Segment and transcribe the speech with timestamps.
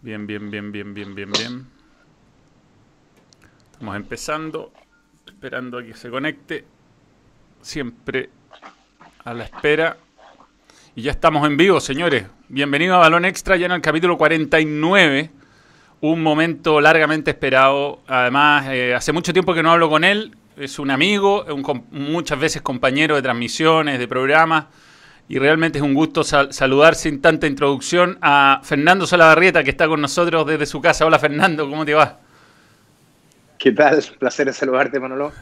[0.00, 1.66] Bien, bien, bien, bien, bien, bien, bien.
[3.72, 4.72] Estamos empezando,
[5.26, 6.64] esperando a que se conecte.
[7.60, 8.30] Siempre
[9.24, 9.96] a la espera.
[10.94, 12.26] Y ya estamos en vivo, señores.
[12.48, 15.32] Bienvenido a Balón Extra, ya en el capítulo 49.
[16.02, 18.00] Un momento largamente esperado.
[18.06, 20.36] Además, eh, hace mucho tiempo que no hablo con él.
[20.56, 24.66] Es un amigo, un muchas veces compañero de transmisiones, de programas
[25.28, 30.00] y realmente es un gusto saludar sin tanta introducción a Fernando Salabarrieta, que está con
[30.00, 31.04] nosotros desde su casa.
[31.04, 32.18] Hola Fernando, ¿cómo te va?
[33.58, 34.02] ¿Qué tal?
[34.18, 35.32] Placer saludarte, Manolo.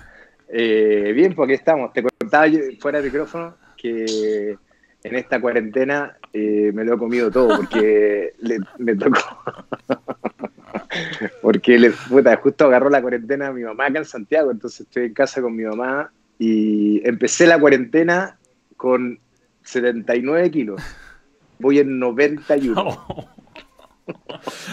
[0.49, 1.93] Eh, bien, pues aquí estamos.
[1.93, 2.47] Te contaba
[2.81, 4.57] fuera de micrófono que
[5.05, 9.21] en esta cuarentena eh, me lo he comido todo porque le, me tocó.
[11.43, 15.15] porque le, justo agarró la cuarentena a mi mamá acá en Santiago, entonces estoy en
[15.15, 16.11] casa con mi mamá
[16.41, 18.37] y empecé la cuarentena
[18.77, 19.21] con
[19.67, 20.83] 79 kilos.
[21.59, 23.27] Voy en 91.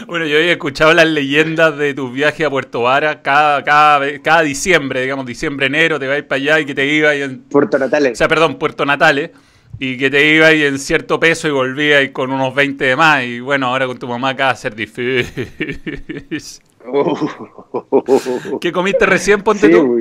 [0.05, 4.43] Bueno, yo he escuchado las leyendas de tus viajes a Puerto Vara cada, cada, cada
[4.43, 7.41] diciembre, digamos, diciembre, enero, te vas para allá y que te ibas en...
[7.41, 8.12] Puerto Natales.
[8.12, 9.31] O sea, perdón, Puerto Natales.
[9.79, 13.23] Y que te ibas en cierto peso y volvías con unos 20 de más.
[13.23, 15.48] Y bueno, ahora con tu mamá acá va a ser difícil.
[18.62, 19.98] ¿Qué comiste recién, ponte tú?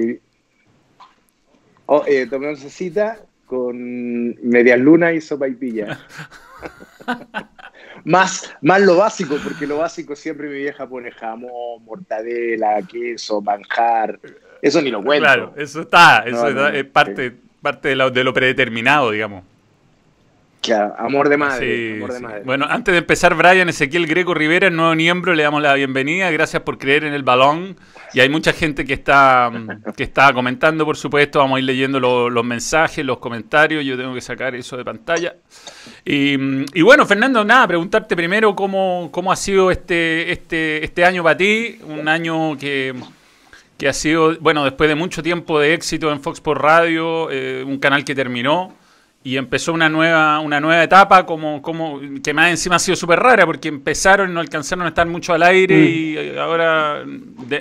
[1.87, 3.19] Oh, eh, tomé una cita
[3.53, 6.01] con medias lunas y sopa y pilla.
[8.05, 14.19] más, más lo básico, porque lo básico siempre mi vieja pone jamón, mortadela, queso, manjar.
[14.63, 15.25] Eso ni lo cuento.
[15.25, 19.45] Claro, eso está, eso es parte, parte de lo, de lo predeterminado, digamos
[20.71, 22.01] amor de madre.
[22.45, 26.31] Bueno, antes de empezar, Brian Ezequiel Greco Rivera, el nuevo miembro, le damos la bienvenida.
[26.31, 27.77] Gracias por creer en el balón.
[28.15, 29.51] Y hay mucha gente que está,
[29.97, 31.39] que está comentando, por supuesto.
[31.39, 33.85] Vamos a ir leyendo los mensajes, los comentarios.
[33.85, 35.37] Yo tengo que sacar eso de pantalla.
[36.05, 41.37] Y, bueno, Fernando, nada, preguntarte primero cómo, cómo ha sido este, este, este año para
[41.37, 41.79] ti.
[41.87, 42.95] Un año que
[43.83, 47.65] que ha sido, bueno, después de mucho tiempo de éxito en Fox por Radio, eh,
[47.67, 48.77] un canal que terminó,
[49.25, 53.21] y empezó una nueva, una nueva etapa como, como que más encima ha sido súper
[53.21, 55.85] rara porque empezaron y no alcanzaron a estar mucho al aire mm.
[55.85, 57.05] y eh, ahora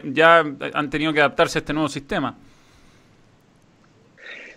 [0.06, 2.36] ya han tenido que adaptarse a este nuevo sistema.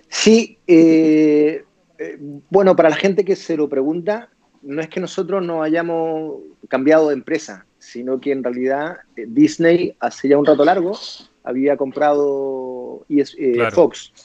[0.08, 1.64] Sí, eh,
[1.98, 4.30] eh, bueno, para la gente que se lo pregunta,
[4.62, 6.38] no es que nosotros no hayamos
[6.68, 10.98] cambiado de empresa, sino que en realidad Disney hace ya un rato largo
[11.42, 13.04] había comprado
[13.72, 14.23] Fox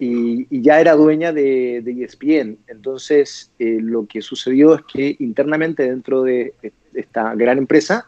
[0.00, 2.56] y, ya era dueña de, ESPN.
[2.66, 6.54] Entonces, eh, lo que sucedió es que internamente dentro de
[6.94, 8.06] esta gran empresa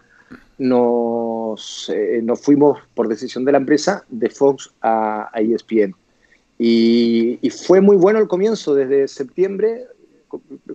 [0.56, 5.94] nos, eh, nos fuimos por decisión de la empresa de Fox a, ESPN.
[6.58, 9.84] Y, fue muy bueno el comienzo, desde septiembre,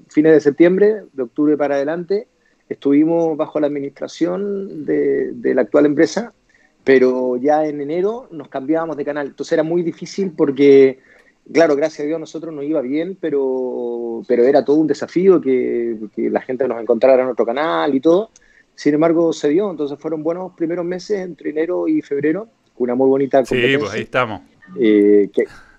[0.10, 2.28] fines de septiembre, de octubre para adelante,
[2.70, 6.34] estuvimos bajo la administración de la actual empresa
[6.88, 9.28] pero ya en enero nos cambiábamos de canal.
[9.28, 11.00] Entonces era muy difícil porque
[11.52, 15.98] claro, gracias a Dios nosotros nos iba bien, pero, pero era todo un desafío que,
[16.16, 18.30] la gente nos encontrara en otro canal y todo.
[18.74, 22.48] Sin embargo, se dio, entonces fueron buenos primeros meses entre enero y febrero,
[22.78, 23.70] una muy bonita competencia.
[23.70, 24.42] Sí, pues ahí estamos.
[24.80, 25.30] Eh,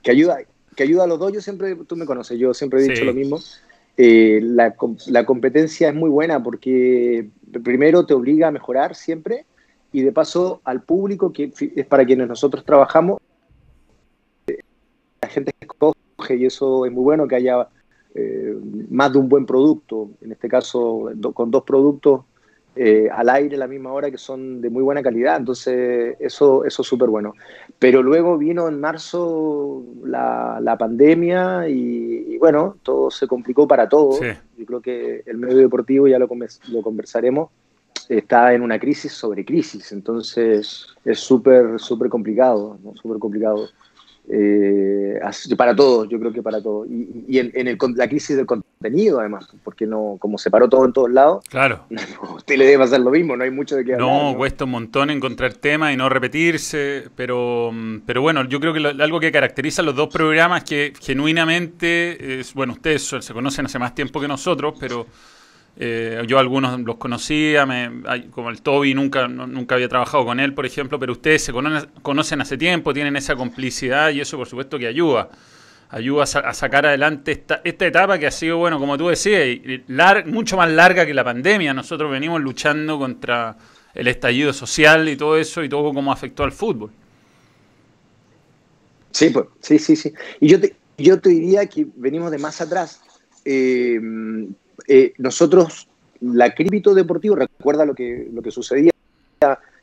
[0.03, 0.41] que, ayuda,
[0.77, 3.15] que ayuda a los dos, yo siempre, tú me conoces, yo siempre he dicho lo
[3.15, 3.41] mismo.
[3.97, 4.75] Eh, la,
[5.07, 7.31] la competencia es muy buena porque
[7.65, 9.47] primero te obliga a mejorar siempre
[9.93, 13.19] y de paso al público, que es para quienes nosotros trabajamos,
[15.21, 17.69] la gente escoge y eso es muy bueno que haya
[18.15, 18.57] eh,
[18.91, 22.23] más de un buen producto, en este caso con dos productos
[22.81, 26.65] eh, al aire a la misma hora que son de muy buena calidad, entonces eso,
[26.65, 27.35] eso es súper bueno.
[27.79, 34.21] Pero luego vino en marzo la, pandemia y, bueno, todo se complicó para todos.
[34.57, 36.29] Yo creo que el medio deportivo, ya lo,
[36.69, 37.51] lo conversaremos,
[38.09, 42.95] está en una crisis sobre crisis, entonces es súper, súper complicado, ¿no?
[42.97, 43.69] súper complicado.
[44.31, 45.19] Eh,
[45.57, 46.87] para todos, yo creo que para todos.
[46.91, 50.93] Y, en, el, la crisis del contenido, además, porque no, como se paró todo en
[50.93, 51.87] todos lados, claro.
[52.37, 54.07] usted le debe hacer lo mismo, no hay mucho de qué hablar.
[54.07, 57.73] No, cuesta un montón encontrar temas y no repetirse, pero,
[58.05, 62.75] pero bueno, yo creo que algo que caracteriza los dos programas que genuinamente, es, bueno,
[62.75, 65.07] ustedes se conocen hace más tiempo que nosotros, pero
[65.81, 67.65] eh, yo algunos los conocía,
[68.33, 72.41] como el Toby, nunca, nunca había trabajado con él, por ejemplo, pero ustedes se conocen
[72.41, 75.31] hace tiempo, tienen esa complicidad y eso por supuesto que ayuda.
[75.91, 79.47] Ayuda a, sacar adelante esta, esta, etapa que ha sido, bueno, como tú decías,
[80.27, 81.73] mucho más larga que la pandemia.
[81.73, 83.57] Nosotros venimos luchando contra
[83.95, 86.91] el estallido social y todo eso y todo cómo afectó al fútbol.
[89.13, 90.13] Sí, pues, sí, sí, sí.
[90.41, 93.01] Y yo te, yo te diría que venimos de más atrás.
[93.45, 93.99] Eh,
[94.87, 95.89] eh, nosotros
[96.21, 98.93] la cripto deportivo, recuerda lo que, lo que sucedía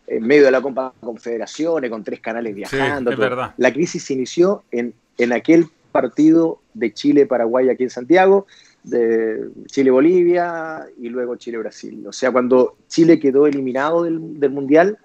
[0.08, 3.12] en medio de la Copa Confederaciones, con tres canales viajando.
[3.58, 8.48] La crisis se inició en, en aquel partido de Chile-Paraguay aquí en Santiago,
[8.84, 12.06] de Chile-Bolivia y luego Chile-Brasil.
[12.08, 14.98] O sea, cuando Chile quedó eliminado del, del Mundial,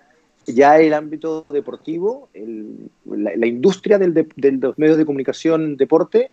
[0.47, 6.31] ya el ámbito deportivo, el, la, industria del, de, los medios de comunicación, deporte,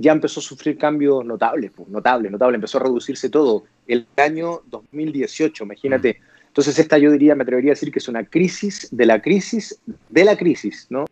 [0.00, 3.64] ya empezó a sufrir cambios notables, pues, notables, notables, empezó a reducirse todo.
[3.86, 6.20] El año 2018, imagínate.
[6.46, 9.80] Entonces esta yo diría, me atrevería a decir que es una crisis de la crisis
[10.08, 11.04] de la crisis, ¿no?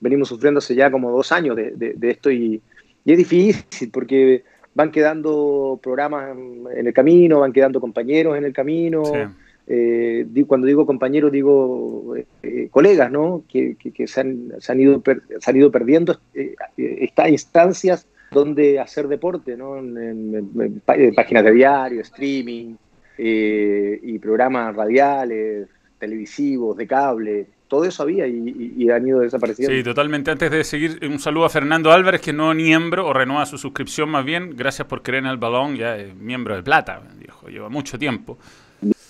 [0.00, 2.60] Venimos sufriéndose ya como dos años de, de, de esto y,
[3.04, 4.44] y, es difícil porque
[4.74, 9.04] van quedando programas en el camino, van quedando compañeros en el camino.
[9.04, 9.18] Sí
[9.66, 13.44] eh, cuando digo compañeros, digo eh, colegas, ¿no?
[13.48, 17.30] Que, que, que se, han, se, han, ido per, se han ido perdiendo eh, estas
[17.30, 19.78] instancias donde hacer deporte, ¿no?
[19.78, 22.74] En, páginas de diario, streaming
[23.16, 27.46] eh, y programas radiales, televisivos, de cable.
[27.68, 29.74] Todo eso había y, han ido desapareciendo.
[29.74, 30.30] Sí, totalmente.
[30.30, 34.10] Antes de seguir, un saludo a Fernando Álvarez, que no miembro, o renueva su suscripción
[34.10, 34.54] más bien.
[34.54, 38.38] Gracias por creer en el balón, ya es miembro de plata, viejo, lleva mucho tiempo.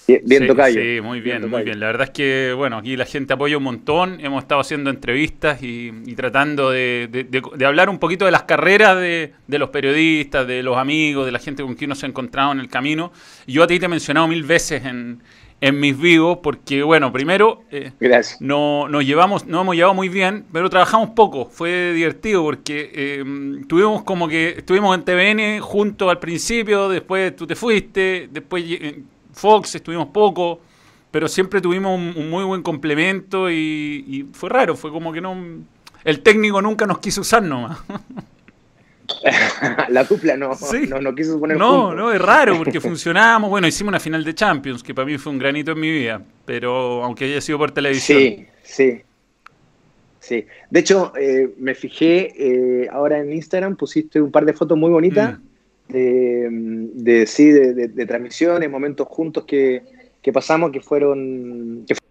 [0.06, 0.80] Bien, sí, tocayo.
[0.80, 1.80] Sí, muy bien, bien muy bien.
[1.80, 4.20] La verdad es que, bueno, aquí la gente apoya un montón.
[4.20, 8.30] Hemos estado haciendo entrevistas y, y tratando de, de, de, de, hablar un poquito de
[8.30, 12.06] las carreras de, los periodistas, de los amigos, de la gente con quien nos ha
[12.06, 13.12] encontrado en el camino.
[13.46, 15.22] Yo a ti te he mencionado mil veces en,
[15.60, 17.92] en mis vivos porque, bueno, primero, eh,
[18.40, 21.46] no, nos llevamos, no hemos llevado muy bien, pero trabajamos poco.
[21.46, 23.24] Fue divertido porque eh,
[23.66, 29.02] tuvimos como que estuvimos en TVN juntos al principio, después tú te fuiste, después eh,
[29.34, 30.60] Fox estuvimos poco,
[31.10, 35.20] pero siempre tuvimos un, un muy buen complemento y, y, fue raro, fue como que
[35.20, 35.36] no...
[36.04, 37.78] El técnico nunca nos quiso usar nomás.
[39.88, 40.86] la dupla no, sí.
[40.86, 43.50] no, no, quiso poner No, no, es raro porque funcionábamos.
[43.50, 46.22] Bueno, hicimos una final de Champions, que para mí fue un granito en mi vida,
[46.44, 48.18] pero aunque haya sido por televisión.
[48.18, 49.02] Sí, sí.
[50.20, 50.46] Sí.
[50.70, 54.90] De hecho, eh, me fijé eh, ahora en Instagram, pusiste un par de fotos muy
[54.90, 55.38] bonitas.
[55.38, 55.53] Mm
[55.88, 59.82] de, de sí, de, de, de, transmisiones, momentos juntos que,
[60.22, 62.06] que pasamos que fueron, que fue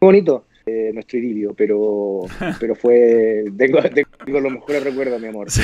[0.00, 2.22] muy bonito eh, nuestro idilio, pero,
[2.60, 3.78] pero fue, tengo,
[4.24, 5.50] tengo los mejores recuerdos, mi amor.
[5.50, 5.62] Sí.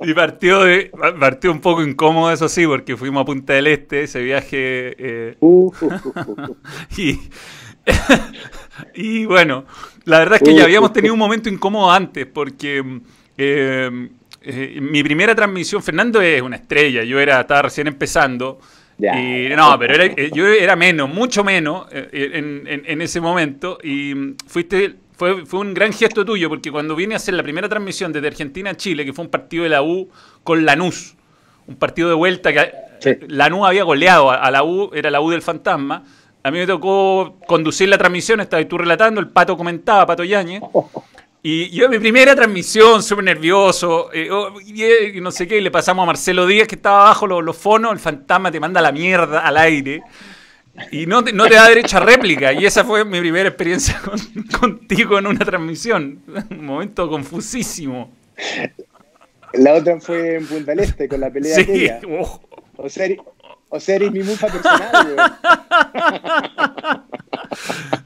[0.00, 0.90] y partió, de,
[1.20, 4.94] partió un poco incómodo, eso sí, porque fuimos a Punta del Este, ese viaje...
[4.98, 6.56] Eh, uh, uh, uh,
[6.96, 7.18] y,
[8.94, 9.66] y bueno,
[10.04, 12.82] la verdad es que ya habíamos tenido un momento incómodo antes, porque
[13.36, 14.08] eh,
[14.42, 18.60] eh, mi primera transmisión, Fernando es una estrella, yo era, estaba recién empezando.
[18.98, 19.18] Ya.
[19.18, 23.78] Y, no, pero era, eh, yo era menos, mucho menos en, en, en, ese momento.
[23.82, 27.42] Y mm, fuiste, fue, fue un gran gesto tuyo, porque cuando vine a hacer la
[27.42, 30.08] primera transmisión desde Argentina a Chile, que fue un partido de la U
[30.44, 31.16] con Lanús,
[31.66, 32.70] un partido de vuelta que
[33.00, 33.16] sí.
[33.28, 36.04] Lanús había goleado a, a, la U, era la U del fantasma.
[36.42, 40.62] A mí me tocó conducir la transmisión, estabas tú relatando, el Pato comentaba, Pato Yañez.
[41.46, 45.60] Y yo en mi primera transmisión, súper nervioso, eh, oh, y, no sé qué, y
[45.60, 48.80] le pasamos a Marcelo Díaz, que estaba abajo los, los, fonos, el fantasma te manda
[48.80, 50.02] la mierda al aire,
[50.90, 52.54] y no te, no te da derecho a réplica.
[52.54, 54.18] Y esa fue mi primera experiencia con,
[54.58, 56.22] contigo en una transmisión.
[56.50, 58.10] Un momento confusísimo.
[59.52, 61.60] La otra fue en Punta del Este, con la pelea sí.
[61.60, 62.00] aquella.
[62.08, 62.40] Oh.
[62.78, 63.06] O sea,
[63.68, 65.36] o sea, eres mi mufa personal,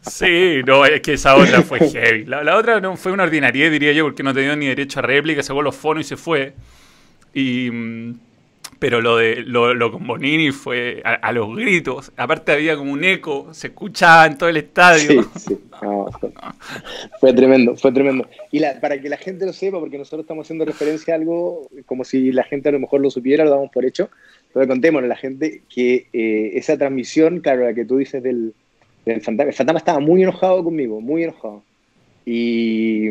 [0.02, 2.24] Sí, no, es que esa otra fue heavy.
[2.24, 5.02] La, la, otra no fue una ordinaria, diría yo, porque no tenía ni derecho a
[5.02, 6.54] réplica, sacó los fonos y se fue.
[7.34, 8.14] Y, mm,
[8.78, 12.12] pero lo de lo, con Bonini fue a, los gritos.
[12.16, 15.22] Aparte había como un eco, se escuchaba en todo el estadio.
[15.34, 15.58] Sí, sí.
[17.20, 18.28] Fue, tremendo, fue tremendo.
[18.52, 22.04] Y para que la gente lo sepa, porque nosotros estamos haciendo referencia a algo como
[22.04, 24.10] si la gente a lo mejor lo supiera, lo damos por hecho.
[24.52, 28.54] Pero contémosle a la gente que eh, esa transmisión, claro, la que tú dices del,
[29.08, 31.62] del fantasma, el fantasma estaba muy enojado conmigo, muy enojado.
[32.24, 33.08] Y,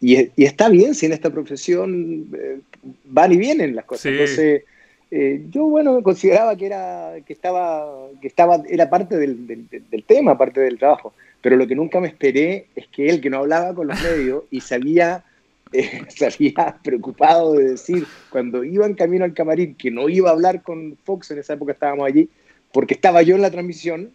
[0.00, 2.60] y, y está bien si en esta profesión eh,
[3.04, 4.02] van y vienen las cosas.
[4.02, 4.08] Sí.
[4.10, 4.62] Entonces,
[5.10, 10.04] eh, yo, bueno, consideraba que era, que estaba, que estaba, era parte del, del, del,
[10.04, 11.12] tema, parte del trabajo.
[11.42, 14.44] Pero lo que nunca me esperé es que él, que no hablaba con los medios
[14.50, 15.24] y sabía
[15.72, 20.28] eh, se había preocupado de decir cuando iba en camino al camarín que no iba
[20.30, 22.28] a hablar con Fox, en esa época estábamos allí,
[22.72, 24.10] porque estaba yo en la transmisión,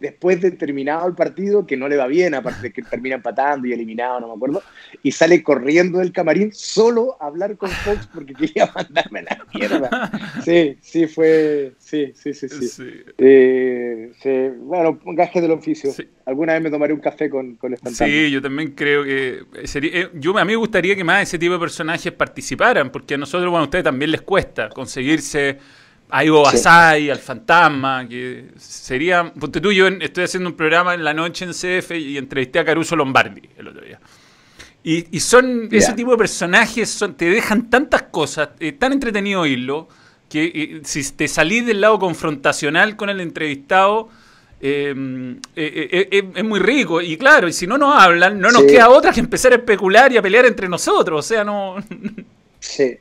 [0.00, 3.66] después de terminado el partido, que no le va bien, aparte de que termina empatando
[3.66, 4.62] y eliminado, no me acuerdo,
[5.02, 10.10] y sale corriendo del camarín solo a hablar con Fox porque quería mandarme la mierda.
[10.44, 11.72] Sí, sí, fue.
[11.78, 12.68] Sí, sí, sí, sí.
[12.68, 12.90] sí.
[13.18, 14.12] Eh,
[14.60, 15.90] bueno, un gaje del oficio.
[16.26, 20.02] Alguna vez me tomaré un café con, con Sí, yo también creo que sería.
[20.02, 23.18] Eh, yo, a mí me gustaría que más ese tipo de personajes participaran, porque a
[23.18, 25.58] nosotros, bueno, a ustedes también les cuesta conseguirse
[26.10, 29.32] a Ivo Basay, al fantasma, que sería.
[29.32, 32.64] Ponte tú, yo estoy haciendo un programa en la noche en CF y entrevisté a
[32.64, 34.00] Caruso Lombardi el otro día.
[34.82, 39.86] Y, son ese tipo de personajes, son, te dejan tantas cosas, eh, tan entretenido oírlo,
[40.30, 44.08] que eh, si te salís del lado confrontacional con el entrevistado,
[44.62, 47.02] em, eh, es muy rico.
[47.02, 50.10] Y claro, y si no nos hablan, no nos queda otra que empezar a especular
[50.10, 51.18] y a pelear entre nosotros.
[51.18, 51.76] O sea, no.
[52.60, 52.98] Sí.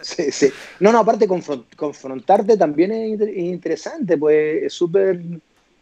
[0.00, 0.48] Sí, sí.
[0.80, 5.20] No, no, aparte confrontarte también es, interesante, pues es súper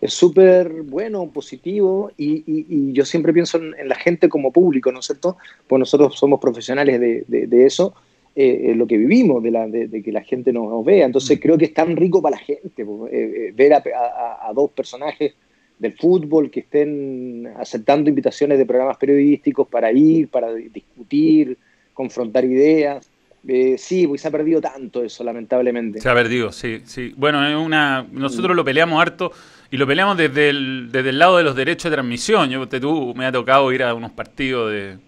[0.01, 5.07] es súper bueno, positivo y, yo siempre pienso en, la gente como público, ¿no es
[5.07, 5.37] cierto?
[5.67, 7.95] Pues nosotros somos profesionales de, eso,
[8.37, 11.07] eh, lo que vivimos, de, la, de, que la gente nos, vea.
[11.07, 11.41] Entonces mm.
[11.41, 15.35] creo que es tan rico para la gente pues, eh, eh, ver a, dos personajes
[15.79, 21.57] del fútbol que estén aceptando invitaciones de programas periodísticos para ir, para discutir,
[21.93, 23.09] confrontar ideas.
[23.47, 26.01] Eh, sí, pues se ha perdido tanto eso, lamentablemente.
[26.01, 27.15] Se ha perdido, sí, sí.
[27.17, 29.33] Bueno, es una, nosotros lo peleamos harto
[29.71, 32.51] y lo peleamos desde el, desde el lado de los derechos de transmisión.
[32.51, 34.99] Yo, te, tú, me ha tocado ir a unos partidos de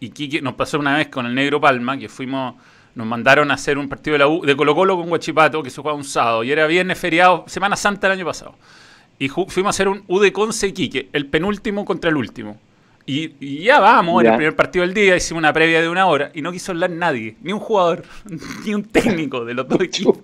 [0.00, 0.40] Iquique.
[0.40, 2.54] Nos pasó una vez con el Negro Palma, que fuimos,
[2.94, 5.70] nos mandaron a hacer un partido de la U, de Colo Colo con Guachipato, que
[5.70, 8.54] se jugaba un sábado, y era viernes feriado, Semana Santa el año pasado.
[9.18, 12.58] Y fuimos a hacer un U de Conce Iquique, el penúltimo contra el último.
[13.06, 16.30] Y, ya vamos, en el primer partido del día hicimos una previa de una hora
[16.32, 18.02] y no quiso hablar nadie, ni un jugador,
[18.64, 20.18] ni un técnico de los dos equipos.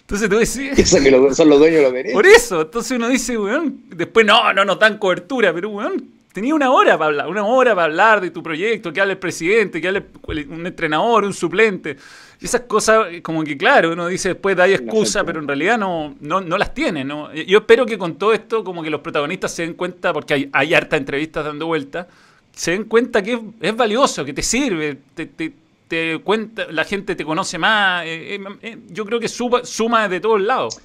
[0.00, 0.78] Entonces tú decís.
[0.78, 2.12] Eso que son los dueños de los derechos.
[2.12, 6.54] Por eso, entonces uno dice, weón, después no, no, no dan cobertura, pero weón, tenía
[6.54, 9.80] una hora para hablar, una hora para hablar de tu proyecto, que hable el presidente,
[9.80, 10.04] que hable
[10.50, 11.96] un entrenador, un suplente.
[12.40, 16.14] Y esas cosas, como que claro, uno dice después da excusa, pero en realidad no,
[16.20, 17.04] no, no, las tiene.
[17.04, 17.32] ¿no?
[17.34, 20.50] Yo espero que con todo esto, como que los protagonistas se den cuenta, porque hay,
[20.52, 22.06] hay harta entrevistas dando vueltas,
[22.52, 27.24] se den cuenta que es, valioso, que te sirve, te, te, cuenta, la gente te
[27.24, 28.04] conoce más.
[28.06, 30.80] Eh, eh, eh, yo creo que suma, suma de todos lados.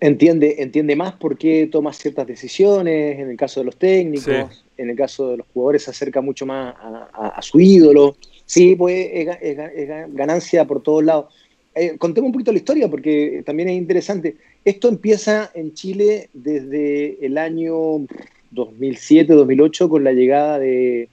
[0.00, 4.90] Entiende, entiende más por qué tomas ciertas decisiones, en el caso de los técnicos, en
[4.90, 6.74] el caso de los jugadores se acerca mucho más
[7.12, 8.16] a su ídolo.
[8.46, 11.34] Sí, pues es, ganancia por todos lados.
[11.74, 14.36] Eh, contemos un poquito la historia porque también es interesante.
[14.64, 17.74] Esto empieza en Chile desde el año
[18.52, 21.08] 2007-2008 con la llegada de,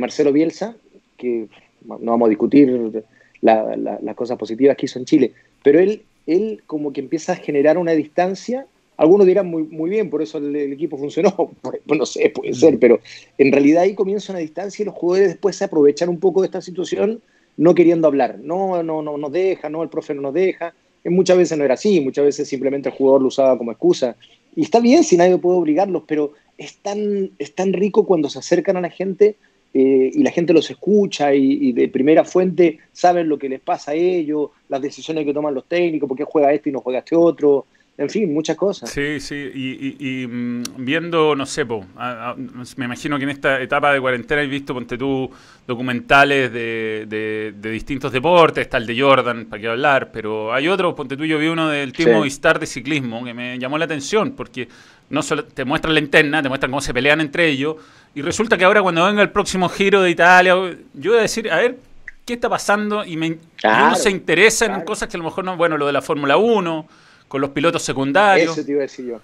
[0.00, 0.76] Marcelo Bielsa,
[1.16, 1.46] que
[1.84, 3.04] no vamos a discutir
[3.40, 5.32] las cosas positivas que hizo en Chile,
[5.62, 8.66] pero él, él como que empieza a generar una distancia
[9.00, 11.34] algunos dirán muy, bien, por eso el, equipo funcionó.
[11.62, 13.00] Pues, no sé, puede ser, pero
[13.38, 16.46] en realidad ahí comienza una distancia y los jugadores después se aprovechan un poco de
[16.46, 17.22] esta situación
[17.56, 18.38] no queriendo hablar.
[18.42, 20.74] No, no, no nos deja, no, el profe no nos deja.
[21.06, 24.16] Muchas veces no era así, muchas veces simplemente el jugador lo usaba como excusa.
[24.54, 28.38] Y está bien si nadie puede obligarlos, pero es tan, es tan rico cuando se
[28.38, 29.36] acercan a la gente
[29.72, 33.60] eh, y la gente los escucha y, y, de primera fuente saben lo que les
[33.60, 36.80] pasa a ellos, las decisiones que toman los técnicos, por qué juega este y no
[36.80, 37.64] juega este otro
[38.00, 38.88] en fin, muchas cosas.
[38.88, 44.40] Sí, sí, y, mm, viendo, no sé, me imagino que en esta etapa de cuarentena
[44.40, 45.30] has visto, ponte tú,
[45.66, 51.14] documentales de, distintos deportes, está el de Jordan, para qué hablar, pero hay otros, ponte
[51.14, 54.66] tú, yo vi uno del Timo Star de ciclismo que me llamó la atención, porque
[55.10, 57.76] no solo te muestran la interna, te muestran cómo se pelean entre ellos,
[58.14, 60.54] y resulta que ahora cuando venga el próximo giro de Italia,
[60.94, 61.76] yo voy a decir, a ver,
[62.24, 63.04] ¿qué está pasando?
[63.04, 65.92] Y, me, uno se interesa en cosas que a lo mejor no, bueno, lo de
[65.92, 68.58] la Fórmula 1 con los pilotos secundarios.
[68.58, 69.20] Eso te iba a decir yo.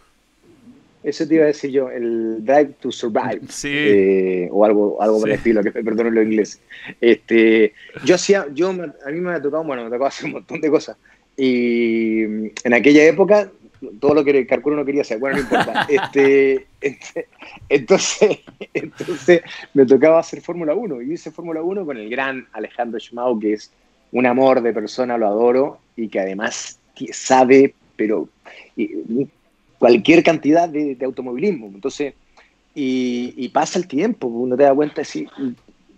[1.03, 3.41] Eso te iba a decir yo, el Drive to Survive.
[3.49, 3.69] Sí.
[3.73, 6.61] Eh, o algo, algo por el estilo, que perdón lo inglés.
[7.01, 7.73] Este,
[8.05, 10.71] yo hacía, yo, a mí me ha tocado, bueno, me tocado hacer un montón de
[10.71, 10.97] cosas.
[11.37, 13.51] Y en aquella época,
[13.99, 15.85] todo lo que Carcuro no quería hacer, bueno, no importa.
[15.89, 17.27] Este, este,
[17.69, 18.39] entonces,
[18.73, 19.43] entonces
[19.75, 21.03] me tocaba hacer Fórmula 1.
[21.03, 23.73] Y hice Fórmula 1 con el gran Alejandro Schmau, que es
[24.13, 26.79] un amor de persona, lo adoro, y que además
[27.13, 28.29] sabe pero
[29.79, 31.67] cualquier cantidad de, automovilismo.
[31.67, 32.15] Entonces,
[32.75, 35.27] y, pasa el tiempo, uno te da cuenta, si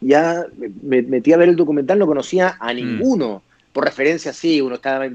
[0.00, 0.46] ya
[0.82, 2.76] me metí a ver el documental, no conocía a mm.
[2.76, 5.06] ninguno, por referencia sí, uno estaba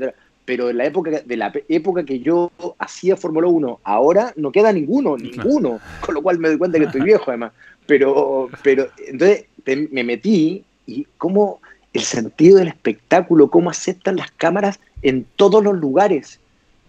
[0.45, 4.73] pero en la época de la época que yo hacía Fórmula 1, ahora no queda
[4.73, 7.53] ninguno, ninguno, con lo cual me doy cuenta que estoy viejo además.
[7.85, 9.45] Pero, pero entonces
[9.91, 11.61] me metí y cómo
[11.93, 16.39] el sentido del espectáculo, cómo aceptan las cámaras en todos los lugares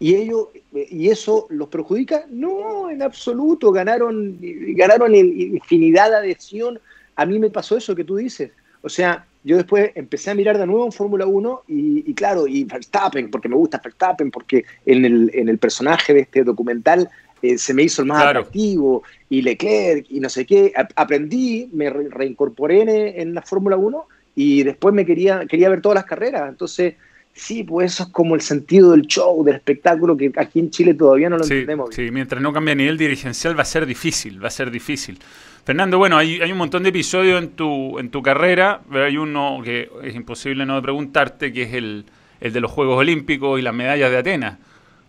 [0.01, 3.73] y ellos y eso los perjudica no en absoluto.
[3.73, 6.81] Ganaron ganaron infinidad de adhesión
[7.17, 8.51] a mí me pasó eso que tú dices.
[8.83, 12.65] O sea yo después empecé a mirar de nuevo en Fórmula 1 y, claro y
[12.65, 17.11] Verstappen porque me gusta Verstappen porque en el, en el personaje de este documental
[17.45, 19.03] eh, se me hizo el más atractivo.
[19.29, 20.73] Y Leclerc y no sé qué.
[20.97, 26.07] Aprendí me reincorporé en, la Fórmula 1 y después me quería quería ver todas las
[26.07, 26.49] carreras.
[26.49, 26.95] Entonces
[27.37, 30.95] Sí, pues eso es como el sentido del show, del espectáculo que aquí en Chile
[30.95, 31.93] todavía no lo entendemos.
[31.93, 35.19] Sí, mientras no cambie a nivel dirigencial va a ser difícil, va a ser difícil.
[35.65, 39.17] Fernando, bueno, hay, hay un montón de episodios en tu, en tu carrera, pero hay
[39.17, 42.05] uno que es imposible no preguntarte, que es el,
[42.41, 44.59] el de los Juegos Olímpicos y las medallas de Atenas.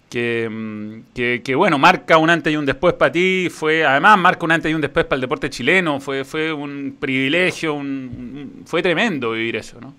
[0.10, 4.18] Que, mm, que, que, bueno, marca un antes y un después para ti, fue, además
[4.18, 8.64] marca un antes y un después para el deporte chileno, fue, fue un privilegio, un,
[8.66, 9.94] fue tremendo vivir eso, ¿no?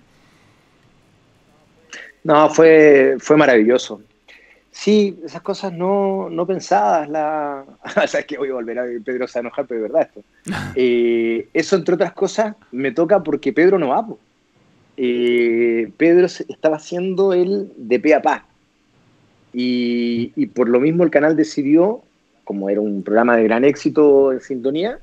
[2.27, 4.01] No, fue, fue maravilloso.
[4.69, 7.07] Sí, esas cosas no, no pensadas.
[7.07, 7.63] La...
[8.05, 10.23] Sabes que voy a volver a Pedro a enojar, pero es verdad esto.
[10.75, 14.05] Eh, eso, entre otras cosas, me toca porque Pedro no va.
[14.97, 18.45] Eh, Pedro estaba haciendo el de pe a pa.
[19.53, 22.01] Y, y, por lo mismo el canal decidió,
[22.43, 24.99] como era un programa de gran éxito en sintonía,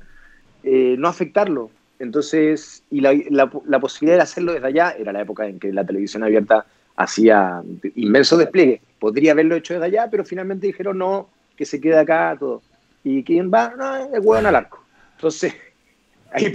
[0.63, 1.71] eh, no afectarlo.
[1.97, 5.73] Entonces, y la, la, la, posibilidad de hacerlo desde allá, era la época en que
[5.73, 6.65] la televisión abierta
[6.95, 7.61] hacía
[7.95, 8.81] inmenso despliegue.
[8.99, 12.61] Podría haberlo hecho desde allá, pero finalmente dijeron no, que se quede acá todo.
[13.03, 13.73] ¿Y quién va?
[13.77, 14.83] No, el hueón al arco.
[15.15, 15.53] Entonces,
[16.31, 16.51] ahí,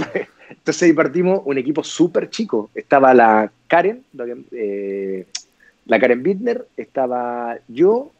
[0.48, 2.70] entonces ahí partimos un equipo súper chico.
[2.74, 4.04] Estaba la Karen,
[4.52, 5.26] eh,
[5.86, 8.10] la Karen Bittner, estaba yo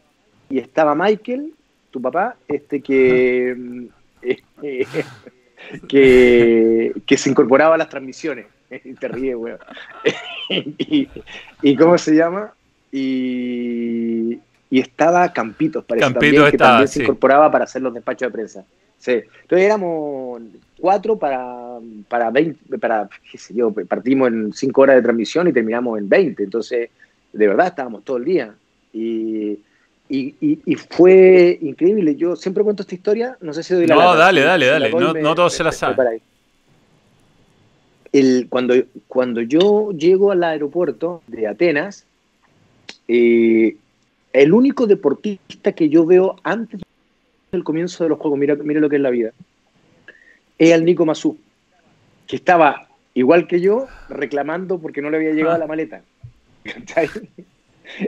[0.48, 1.52] y estaba Michael,
[1.90, 3.88] tu papá, este que,
[5.88, 8.46] que, que se incorporaba a las transmisiones.
[8.70, 9.58] Y te ríes, weón.
[11.62, 12.52] y, cómo se llama?
[12.92, 14.38] Y,
[14.70, 18.32] y estaba Campitos, parece Campito también, que también se incorporaba para hacer los despachos de
[18.32, 18.64] prensa.
[18.98, 19.12] Sí.
[19.12, 20.42] Entonces éramos
[20.78, 25.52] cuatro para, para 20, para, qué sé yo, partimos en cinco horas de transmisión y
[25.52, 26.42] terminamos en 20.
[26.42, 26.90] Entonces,
[27.32, 28.54] de verdad estábamos todo el día.
[28.92, 29.58] Y,
[30.08, 32.16] y, y, fue increíble.
[32.16, 34.90] Yo siempre cuento esta historia, no sé si doy la No, dale, dale, dale.
[34.90, 36.20] No, no todos se la saben
[38.12, 38.74] el, cuando,
[39.08, 42.06] cuando yo llego al aeropuerto de Atenas,
[43.08, 43.76] eh,
[44.32, 46.80] el único deportista que yo veo antes
[47.52, 49.32] del comienzo de los Juegos, mira, mira lo que es la vida,
[50.58, 51.36] es el Nico Mazú,
[52.26, 56.02] que estaba igual que yo reclamando porque no le había llegado la maleta.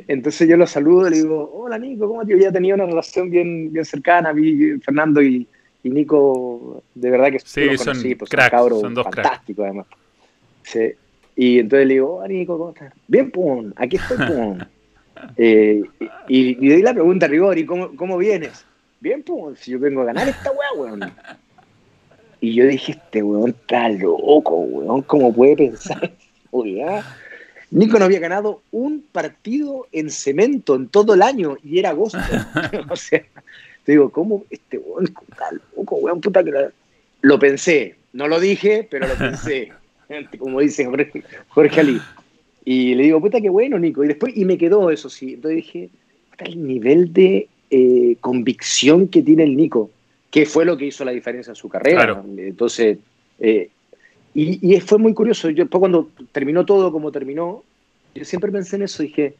[0.07, 3.31] Entonces yo lo saludo y le digo, hola Nico, ¿cómo te Ya tenía una relación
[3.31, 5.49] bien, bien cercana, vi Fernando y,
[5.83, 9.87] y Nico, de verdad que sí, son, conocí, pues, cabros son dos fantástico además.
[10.62, 10.92] Sí.
[11.35, 12.92] Y entonces le digo, oh, Nico, ¿cómo estás?
[13.09, 14.59] Bien, pum, aquí estoy, pum.
[15.37, 15.83] eh,
[16.29, 18.64] y, le di la pregunta a Rigor, ¿y cómo, cómo vienes?
[19.01, 21.12] Bien, pum, si yo vengo a ganar esta weá, weón.
[22.40, 26.05] Y yo dije, este weón está loco, weón, ¿cómo puede pensar
[26.53, 27.05] eso?
[27.73, 32.18] Nico no había ganado un partido en cemento en todo el año y era agosto.
[32.90, 33.25] o sea,
[33.85, 36.21] te digo, ¿cómo este weón está loco, weón?
[36.21, 36.53] Puta que
[37.23, 37.38] lo...
[37.38, 39.73] pensé, no lo dije, pero lo pensé,
[40.38, 42.01] como dice Jorge, Jorge Ali.
[42.64, 44.05] Y le digo, puta qué bueno, Nico.
[44.05, 45.35] Y después, y me quedó eso sí.
[45.35, 45.90] Entonces dije,
[46.31, 49.90] puta el nivel de eh, convicción que tiene el Nico,
[50.31, 52.23] que fue lo que hizo la diferencia en su carrera.
[52.37, 52.99] Entonces,
[53.40, 53.71] eh,
[54.35, 55.51] y, y, fue muy curioso.
[55.51, 57.64] Yo, después cuando terminó todo como terminó,
[58.14, 59.03] yo siempre pensé en eso.
[59.03, 59.35] Dije,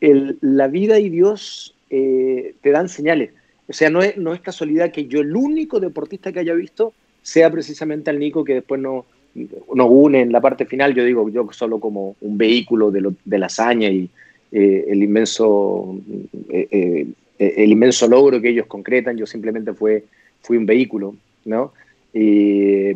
[0.00, 3.30] el, la vida y Dios eh, te dan señales.
[3.68, 6.92] O sea, no es, no es casualidad que yo el único deportista que haya visto
[7.22, 9.04] sea precisamente al Nico que después no,
[9.74, 10.94] nos une en la parte final.
[10.94, 14.08] Yo digo, yo solo como un vehículo de, lo, de la hazaña y
[14.52, 15.98] eh, el, inmenso,
[16.48, 16.68] eh,
[17.38, 19.16] eh, el inmenso logro que ellos concretan.
[19.16, 20.04] Yo simplemente fue,
[20.40, 21.72] fui un vehículo, ¿no?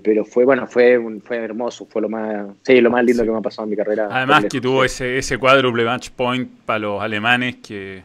[0.03, 3.37] pero fue bueno, fue, fue hermoso, fue lo más, sí, lo más lindo que me
[3.37, 4.09] ha pasado en mi carrera.
[4.11, 8.03] Además que tuvo ese, ese cuádruple match point para los alemanes que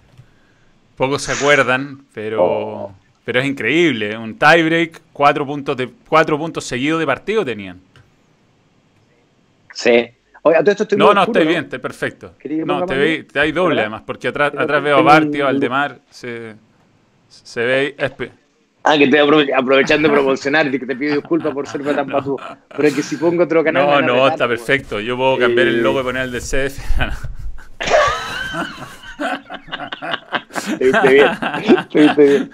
[0.96, 2.96] Pocos se acuerdan, pero, oh.
[3.26, 4.18] pero es increíble.
[4.18, 7.82] Un tiebreak, cuatro puntos, de, cuatro puntos seguidos de partido tenían.
[9.74, 10.10] Sí.
[10.42, 12.36] Oye, esto estoy no, no, estoy bien, estoy perfecto.
[12.66, 16.00] No, te, ve, te hay doble además, porque atrás, atrás veo a Barty o Aldemar.
[16.10, 16.56] Se,
[17.28, 17.96] se ve.
[18.84, 22.38] Ah, que estoy aprovechando de promocionar que te pido disculpas por ser tan patú.
[22.70, 24.06] Pero es que si pongo otro canal.
[24.06, 25.00] No, no, está perfecto.
[25.00, 26.80] Yo puedo cambiar el logo y poner el de CF.
[30.68, 31.28] Estuviste bien.
[31.80, 32.52] Estuviste bien.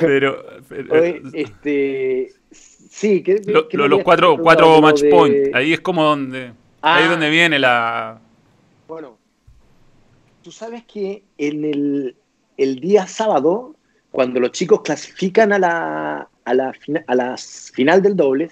[0.00, 0.44] Pero,
[1.32, 7.10] este, sí, ¿qué, los cuatro, cuatro match points, ahí es como donde, ahí es ah.
[7.10, 8.20] donde viene la...
[8.86, 9.18] Bueno,
[10.42, 12.16] tú sabes que en el,
[12.56, 13.76] el día sábado,
[14.10, 16.72] cuando los chicos clasifican a la, a la,
[17.06, 18.50] a la final del doble,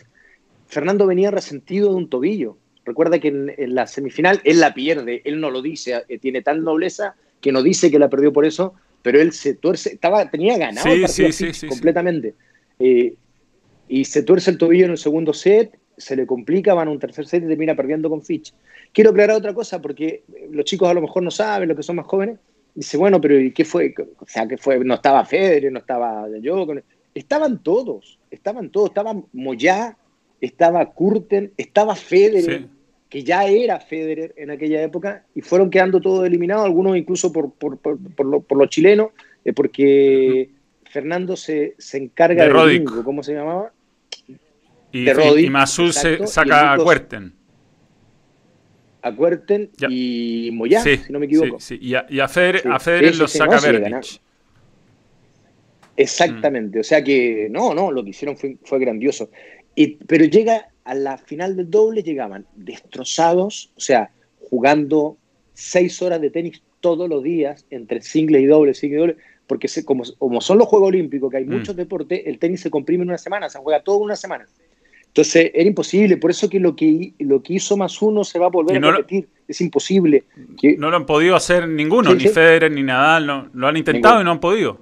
[0.68, 2.56] Fernando venía resentido de un tobillo.
[2.84, 6.62] Recuerda que en, la semifinal él la pierde, él no lo dice, eh, tiene tal
[6.62, 10.58] nobleza que no dice que la perdió por eso, pero él se tuerce, estaba, tenía
[10.58, 11.30] ganado el partido
[11.68, 12.34] completamente.
[12.80, 13.14] Eh,
[13.88, 16.98] y se tuerce el tobillo en el segundo set, se le complica, van a un
[16.98, 18.52] tercer set y termina perdiendo con Fitch.
[18.92, 21.94] Quiero aclarar otra cosa, porque los chicos a lo mejor no saben, los que son
[21.94, 22.40] más jóvenes,
[22.74, 23.94] dice, bueno, pero ¿y qué fue?
[24.18, 24.76] O sea, ¿qué fue?
[24.84, 26.66] No estaba Federer, no estaba yo,
[27.14, 29.96] estaban todos, estaban todos, estaba Moyá,
[30.40, 32.66] estaba Kurten, estaba Federer,
[33.16, 37.50] que ya era Federer en aquella época, y fueron quedando todos eliminados, algunos incluso por,
[37.50, 37.96] por, por,
[38.44, 39.08] por los chilenos,
[39.42, 40.50] eh, porque
[40.84, 43.72] Fernando se, se encarga de, de ¿cómo se llamaba?
[44.92, 47.32] Y, de y Masul se saca a Cuerten.
[49.00, 51.58] A Cuerten y Moyá, si no me equivoco.
[51.58, 54.20] Sí, y, a, y a Federer, lo saca Verdich.
[55.96, 59.30] Exactamente, o sea que no, no, lo que hicieron fue, fue grandioso.
[59.74, 64.10] Y, pero llega a la final del doble, llegaban destrozados, o sea,
[64.48, 65.16] jugando
[65.52, 69.68] seis horas de tenis todos los días, entre single y doble, single y doble, porque
[69.84, 71.50] como, como, son los Juegos Olímpicos, que hay mm.
[71.50, 74.46] muchos deportes, el tenis se comprime en una semana, se juega todo en una semana.
[75.08, 78.46] Entonces era imposible, por eso que lo que, lo que hizo más uno se va
[78.46, 80.24] a volver a repetir, es imposible.
[80.78, 84.24] no lo han podido hacer ninguno, ni Federer ni Nadal, no, lo han intentado y
[84.24, 84.78] no han podido.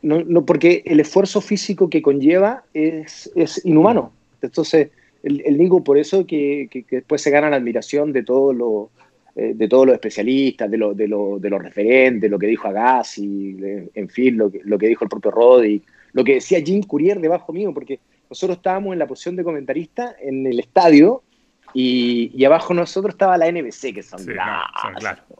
[0.00, 4.12] No, no, porque el esfuerzo físico que conlleva es, es inhumano.
[4.46, 4.90] Entonces,
[5.22, 8.88] el, el Nico, por eso que, que, después se gana la admiración de todos los
[9.36, 12.68] eh, de todos los especialistas, de, lo, de, lo, de, los referentes, lo que dijo
[12.68, 13.56] Agassi,
[13.92, 17.18] en fin, lo que, lo que dijo el propio Roddy, lo que decía Jim Courier
[17.18, 17.98] debajo mío, porque
[18.30, 21.24] nosotros estábamos en la posición de comentarista en el estadio
[21.72, 24.62] y, y abajo nosotros estaba la NBC, que son, claro.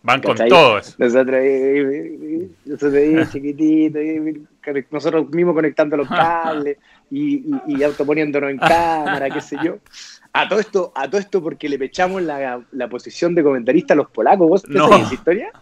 [0.02, 0.98] Van con todos.
[0.98, 4.02] Nosotros ahí, nosotros chiquititos,
[4.90, 6.78] nosotros mismos conectando los cables
[7.10, 9.78] y, y, y autoponiéndonos en cámara, qué sé yo.
[10.32, 13.96] A todo esto, a todo esto porque le pechamos la, la posición de comentarista a
[13.96, 14.48] los polacos.
[14.48, 14.92] ¿Vos no.
[14.96, 15.52] esa historia?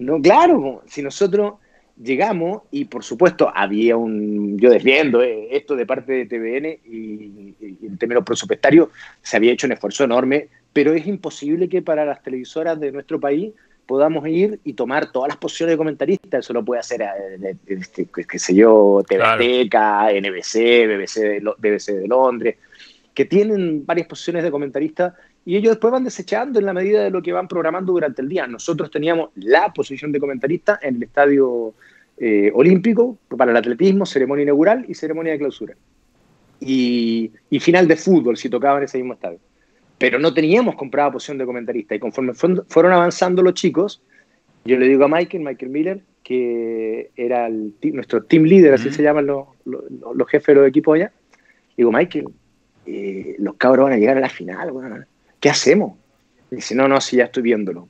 [0.00, 1.54] No, claro, si nosotros
[2.02, 7.54] llegamos y por supuesto había un, yo defiendo eh, esto de parte de TVN y,
[7.60, 8.88] en términos presupuestarios
[9.20, 13.20] se había hecho un esfuerzo enorme, pero es imposible que para las televisoras de nuestro
[13.20, 13.52] país
[13.90, 18.06] podamos ir y tomar todas las posiciones de comentarista, eso lo puede hacer, eh, este,
[18.06, 22.54] qué sé yo, TV NBC, BBC de, BBC de Londres,
[23.12, 27.10] que tienen varias posiciones de comentarista y ellos después van desechando en la medida de
[27.10, 28.46] lo que van programando durante el día.
[28.46, 31.74] Nosotros teníamos la posición de comentarista en el estadio
[32.16, 35.74] eh, olímpico para el atletismo, ceremonia inaugural y ceremonia de clausura.
[36.60, 39.40] Y, y, final de fútbol, si tocaba en ese mismo estadio.
[40.00, 41.94] Pero no teníamos comprada posición de comentarista.
[41.94, 44.02] Y conforme fueron avanzando los chicos,
[44.64, 49.02] yo le digo a Michael, Michael Miller, que era el, nuestro team leader, así se
[49.02, 49.82] llaman los, los,
[50.14, 51.12] los jefes de los equipos allá,
[51.76, 52.28] digo, Michael,
[52.86, 55.06] eh, los cabros van a llegar a la final,
[55.38, 55.98] ¿qué hacemos?
[56.50, 57.88] dice, no, no, si ya estoy viéndolo.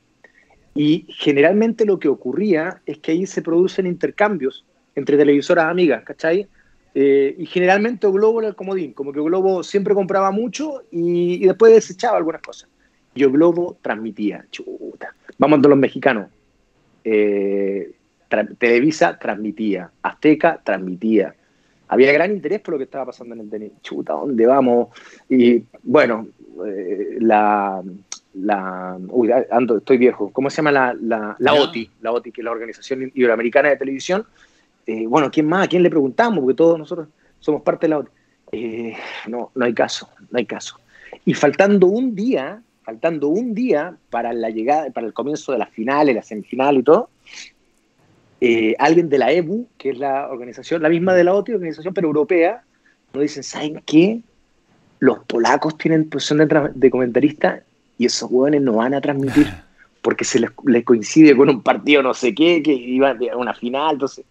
[0.75, 6.49] Y generalmente lo que ocurría es que ahí se producen intercambios entre televisoras amigas, ¿cachai?
[6.94, 11.72] Eh, y generalmente Globo era el comodín, como que Globo siempre compraba mucho y, después
[11.72, 12.68] desechaba algunas cosas.
[13.14, 16.29] Yo Globo transmitía, chuta, vamos a los mexicanos.
[17.05, 17.92] Eh,
[18.59, 21.35] Televisa transmitía, Azteca transmitía,
[21.88, 23.72] había gran interés por lo que estaba pasando en el tenis.
[23.83, 24.88] Chuta, ¿dónde vamos?
[25.29, 26.29] Y bueno,
[26.64, 27.83] eh, la,
[28.35, 28.96] la.
[29.09, 30.31] Uy, ando, estoy viejo.
[30.33, 31.90] ¿Cómo se llama la, la, la OTI?
[32.00, 34.24] La OTI, que es la Organización Iberoamericana de Televisión.
[34.90, 35.66] Eh, bueno, ¿quién más?
[35.66, 36.40] ¿A quién le preguntamos?
[36.40, 37.07] Porque todos nosotros
[37.38, 38.11] somos parte de la OTI.
[38.50, 38.96] Eh,
[39.29, 40.81] no, no hay caso, no hay caso.
[41.24, 45.70] Y faltando un día, faltando un día para la llegada, para el comienzo de las
[45.70, 47.09] finales, la semifinal y todo,
[48.40, 51.94] eh, alguien de la EBU, que es la organización, la misma de la otra organización,
[51.94, 52.64] pero europea,
[53.14, 54.22] nos dicen, ¿saben qué?
[54.98, 57.62] Los polacos tienen posición de, de comentarista
[57.96, 59.46] y esos jóvenes no van a transmitir
[60.03, 60.50] porque se les,
[60.83, 64.24] coincide con un partido no sé qué, que iba a una final, entonces...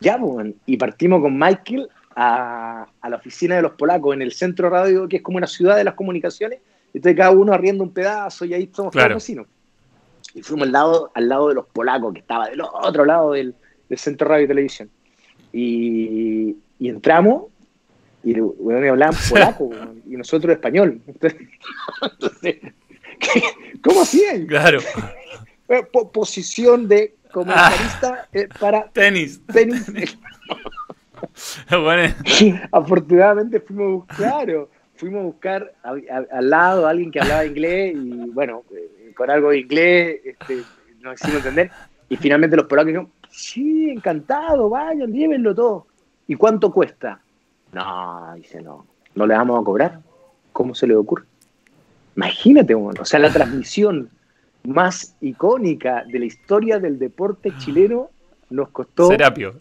[0.00, 4.32] Ya, pues, y partimos con Michael a, a, la oficina de los polacos en el
[4.32, 6.60] centro radio, que es como una ciudad de las comunicaciones,
[6.94, 9.14] entonces cada uno arriendo un pedazo y ahí somos claro.
[9.14, 9.46] vecinos
[10.34, 13.54] y fuimos al lado, al lado de los polacos, que estaba del otro lado del,
[13.96, 14.90] Centro Radio y Televisión.
[15.52, 17.44] Y, entramos
[18.22, 19.70] y bueno, me hablaban polaco
[20.06, 21.00] y nosotros español.
[21.06, 22.56] Entonces,
[23.82, 24.46] ¿cómo hacían?
[24.46, 24.80] Claro.
[26.12, 29.40] posición de comentarista ah, eh, para tenis.
[29.46, 29.90] Tenis.
[32.72, 38.64] Afortunadamente fuimos, claro, fuimos a buscar al lado a alguien que hablaba inglés y bueno,
[38.72, 40.62] eh, con algo de inglés, este,
[41.00, 41.70] nos hicimos entender.
[42.08, 45.86] Y finalmente los polacos dijeron, sí, encantado, vayan, llévenlo todo.
[46.26, 47.20] ¿Y cuánto cuesta?
[47.72, 50.00] No, dice, no, no le vamos a cobrar.
[50.52, 51.24] ¿Cómo se le ocurre?
[52.16, 54.10] Imagínate, o sea, la transmisión
[54.68, 58.10] más icónica de la historia del deporte chileno
[58.50, 59.60] nos costó Serapio.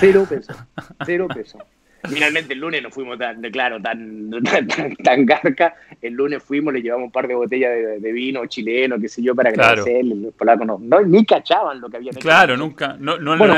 [0.00, 0.56] cero pesos.
[1.04, 1.62] Cero pesos.
[2.08, 4.30] Finalmente el lunes no fuimos tan, claro, tan,
[5.04, 5.74] tan, garca.
[6.00, 9.34] El lunes fuimos, le llevamos un par de botellas de, vino chileno, qué sé yo,
[9.34, 10.14] para agradecerle.
[10.14, 12.22] Los polacos no, no, ni cachaban lo que habían hecho.
[12.22, 12.96] Claro, nunca.
[12.98, 13.54] No, no bueno,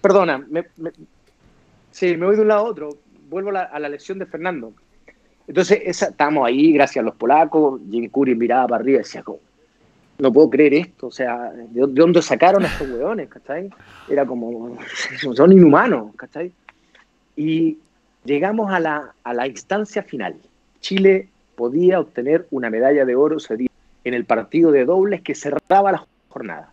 [0.00, 0.64] perdona, me,
[1.90, 2.90] sí, me voy de un lado a otro.
[3.28, 4.72] Vuelvo a la, lección de Fernando.
[5.46, 7.80] Entonces, esa, estábamos ahí, gracias a los polacos.
[7.90, 9.22] Jim Curry miraba para arriba y decía,
[10.18, 13.70] no puedo creer esto, o sea, ¿de, dónde sacaron a estos hueones, cachai?
[14.08, 14.78] Era como,
[15.34, 16.52] son inhumanos, cachai?
[17.36, 17.78] Y
[18.24, 20.36] llegamos a la, a la instancia final.
[20.80, 23.36] Chile podía obtener una medalla de oro
[24.04, 26.72] en el partido de dobles que cerraba la jornada.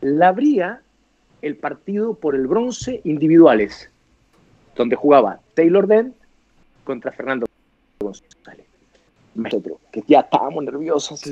[0.00, 0.80] La abría
[1.42, 3.90] el partido por el bronce individuales,
[4.76, 6.14] donde jugaba Taylor Dent
[6.84, 7.46] contra Fernando
[8.00, 8.66] González.
[9.34, 11.22] Nosotros, que ya estábamos nerviosos,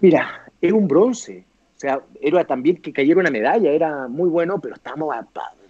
[0.00, 1.44] Mira, era un bronce.
[1.76, 5.14] O sea, era también que cayera una medalla, era muy bueno, pero estábamos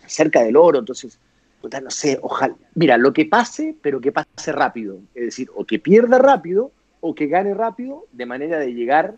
[0.07, 1.19] cerca del oro, entonces,
[1.63, 2.55] no sé, ojalá.
[2.75, 4.99] Mira, lo que pase, pero que pase rápido.
[5.15, 9.17] Es decir, o que pierda rápido o que gane rápido de manera de llegar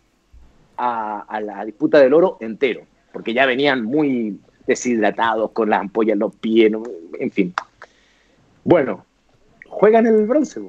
[0.76, 6.20] a, la disputa del oro entero, porque ya venían muy deshidratados con las ampollas en
[6.20, 6.72] los pies,
[7.18, 7.54] en fin.
[8.64, 9.04] Bueno,
[9.66, 10.60] juegan el bronce.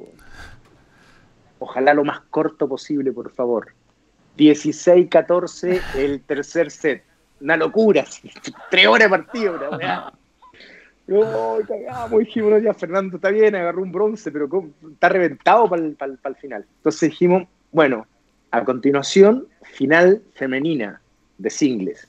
[1.59, 3.73] Ojalá lo más corto posible, por favor.
[4.37, 7.03] 16-14 el tercer set.
[7.39, 8.05] Una locura,
[8.69, 10.13] tres horas de partido, una weá.
[11.07, 14.47] No, cagamos, dijimos, ya Fernando está bien, agarró un bronce, pero
[14.93, 15.97] está reventado para el,
[16.39, 16.65] final.
[16.77, 18.07] Entonces dijimos, bueno,
[18.51, 21.01] a continuación, final femenina
[21.37, 22.07] de singles.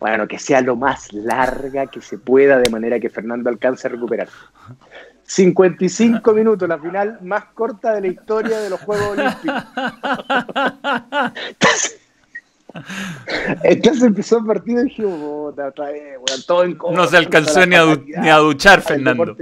[0.00, 3.90] Bueno, que sea lo más larga que se pueda, de manera que Fernando alcance a
[3.90, 4.28] recuperar.
[5.24, 9.64] 55 minutos, la final más corta de la historia de los Juegos Olímpicos.
[13.62, 18.36] Entonces, empezó el partido y dije, otra vez, todo en No se alcanzó ni a,
[18.38, 19.36] duchar, Fernando.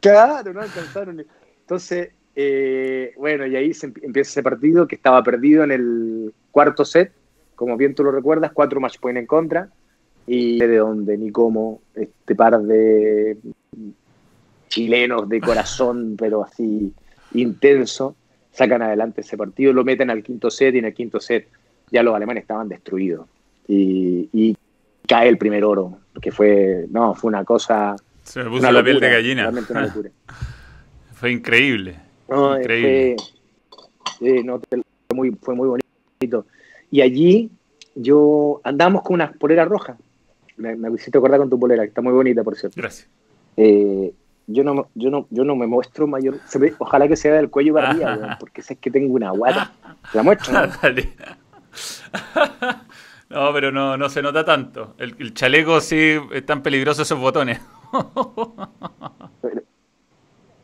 [0.00, 1.24] Claro, no alcanzaron.
[1.60, 6.84] Entonces, eh, bueno, y ahí se empieza ese partido que estaba perdido en el cuarto
[6.84, 7.12] set,
[7.54, 9.68] como bien tú lo recuerdas, cuatro match point en contra,
[10.26, 13.36] y de dónde ni cómo este par de
[14.72, 16.94] chilenos de corazón, pero así
[17.34, 18.16] intenso,
[18.52, 21.46] sacan adelante ese partido, lo meten al quinto set y en el quinto set
[21.90, 23.26] ya los alemanes estaban destruidos.
[23.68, 24.56] Y,
[25.06, 27.96] cae el primer oro, que fue, no, fue una cosa...
[28.22, 29.52] Se me puso la piel de gallina.
[31.14, 31.96] fue increíble.
[32.30, 33.16] increíble.
[34.18, 34.82] Fue,
[35.14, 36.46] muy, fue muy bonito.
[36.90, 37.50] Y allí
[37.94, 39.98] yo andamos con una polera roja.
[40.56, 42.80] Me, me hiciste acordar con tu polera, que está muy bonita, por cierto.
[42.80, 43.08] Gracias.
[43.56, 44.14] Eh,
[44.46, 46.38] yo no, yo no, yo no me muestro mayor.
[46.78, 49.72] ojalá que sea del cuello para arriba, porque sé que tengo una guata.
[50.12, 50.52] La muestro.
[53.30, 53.52] ¿no?
[53.52, 54.94] pero no, no se nota tanto.
[54.98, 57.60] El, chaleco sí es tan peligroso esos botones.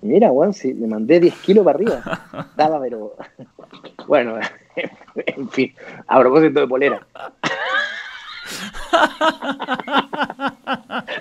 [0.02, 2.02] mira, Juan, si le mandé 10 kilos para arriba.
[2.50, 3.16] Estaba, pero.
[4.06, 4.38] Bueno,
[5.16, 5.74] en fin,
[6.06, 7.06] a propósito de polera.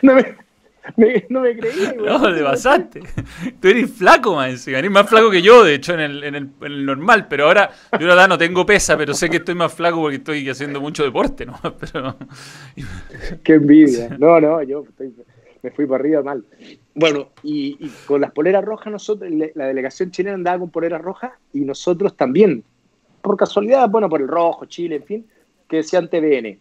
[0.01, 0.46] No me,
[1.29, 3.01] no me creí, No, te pasaste.
[3.59, 4.55] Tú eres flaco, man.
[4.65, 7.27] Eres más flaco que yo, de hecho, en el, en el, en el normal.
[7.27, 10.17] Pero ahora, yo la verdad no tengo pesa, pero sé que estoy más flaco porque
[10.17, 11.59] estoy haciendo mucho deporte, ¿no?
[11.79, 12.17] Pero...
[13.43, 14.15] Qué envidia.
[14.19, 14.85] No, no, yo
[15.61, 16.45] me fui para arriba mal.
[16.93, 21.33] Bueno, y, y, con las poleras rojas, nosotros, la delegación chilena andaba con poleras rojas
[21.53, 22.63] y nosotros también.
[23.21, 25.27] Por casualidad, bueno, por el rojo, Chile, en fin,
[25.67, 26.57] que decían TVN.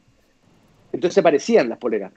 [0.92, 2.12] Entonces se parecían las poleras.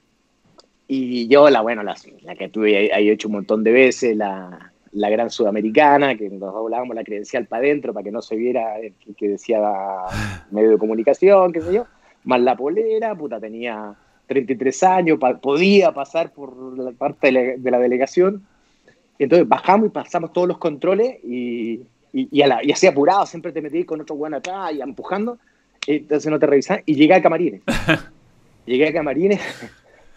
[0.92, 4.72] Y yo, la, bueno, la, la que tuve ahí hecho un montón de veces, la,
[4.90, 8.74] la gran sudamericana, que nos doblábamos la credencial para adentro para que no se viera
[9.16, 9.60] que decía
[10.50, 11.86] medio de comunicación, qué sé yo,
[12.24, 13.94] más la polera, puta, tenía
[14.26, 18.44] 33 años, podía pasar por la parte de la, delegación.
[19.16, 24.00] Entonces bajamos y pasamos todos los controles y, y, así apurado, siempre te metí con
[24.00, 25.38] otro bueno atrás y empujando,
[25.86, 27.62] entonces no te revisaban y llegué a Camarines.
[28.66, 29.40] llegué a Camarines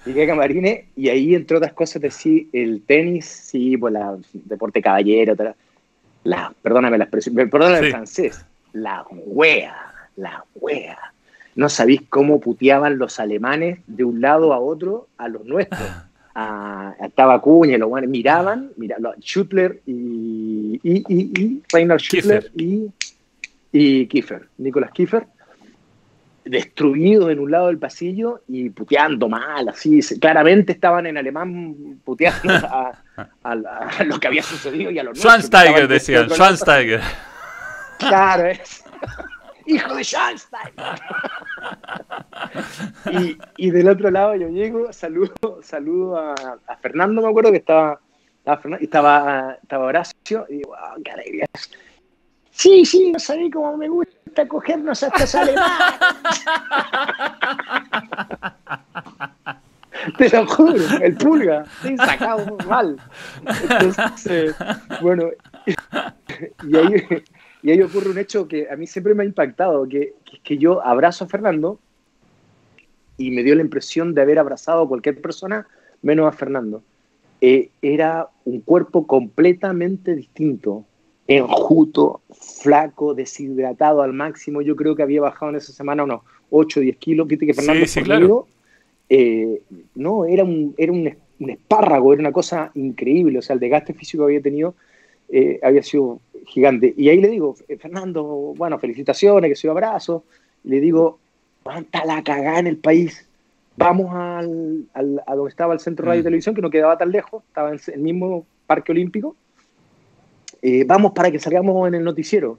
[0.06, 4.82] Llegué a Camarines y ahí, entre otras cosas, decía el tenis, sí, pues la deporte
[4.82, 5.36] caballero,
[6.24, 9.76] la, perdóname la expresión, perdóname el francés, la wea,
[10.16, 10.98] la wea.
[11.56, 15.82] No sabéis cómo puteaban los alemanes de un lado a otro a los nuestros.
[16.36, 22.90] A, estaba Cuña, los guanes miraban, miraban, Schutler y, y, y, y Reinhard Schutler y
[23.74, 25.26] y Kiefer, Nicolás Kiefer,
[26.46, 32.54] destruidos en un lado del pasillo y puteando mal, así, claramente estaban en alemán puteando
[33.44, 37.02] a, lo que había sucedido y a los Schwansteiger decían, Schwansteiger.
[38.00, 38.84] Claro, es.
[39.66, 41.00] Hijo de Schwansteiger.
[43.58, 48.00] y, del otro lado yo llego, saludo, saludo a, Fernando, me acuerdo que estaba,
[48.40, 51.46] estaba, estaba, estaba Horacio, y digo, wow, qué alegría.
[52.54, 55.68] Sí, sí, no sabía cómo me gusta cogernos a estos alemanes.
[60.18, 62.98] Te lo juro, el pulga, sí, sacado mal.
[63.46, 64.56] Entonces,
[65.02, 65.30] bueno,
[65.66, 67.06] y ahí,
[67.62, 70.42] y ahí ocurre un hecho que a mí siempre me ha impactado, que, que es
[70.44, 71.80] que yo abrazo a Fernando
[73.18, 75.68] y me dio la impresión de haber abrazado a cualquier persona
[76.02, 76.84] menos a Fernando.
[77.42, 80.86] Eh, era un cuerpo completamente distinto,
[81.28, 84.62] enjuto, flaco, deshidratado al máximo.
[84.62, 87.28] Yo creo que había bajado en esa semana unos 8 o 10 kilos.
[87.28, 88.48] Viste que Fernando sí, claro.
[89.10, 89.62] eh,
[89.96, 91.16] no, era, un, era un,
[91.50, 93.40] espárrago, era una cosa increíble.
[93.40, 94.76] O sea, el desgaste físico que había tenido
[95.30, 96.94] eh, había sido gigante.
[96.98, 98.24] Y ahí le digo, Fernando,
[98.56, 100.24] bueno, felicitaciones, que soy abrazo.
[100.64, 101.20] Le digo,
[101.78, 103.28] está la cagada en el país.
[103.76, 106.26] Vamos al, al, a donde estaba el Centro Radio y mm.
[106.26, 109.36] Televisión, que no quedaba tan lejos, estaba en el mismo Parque Olímpico
[110.66, 112.58] eh, vamos para que salgamos en el noticiero.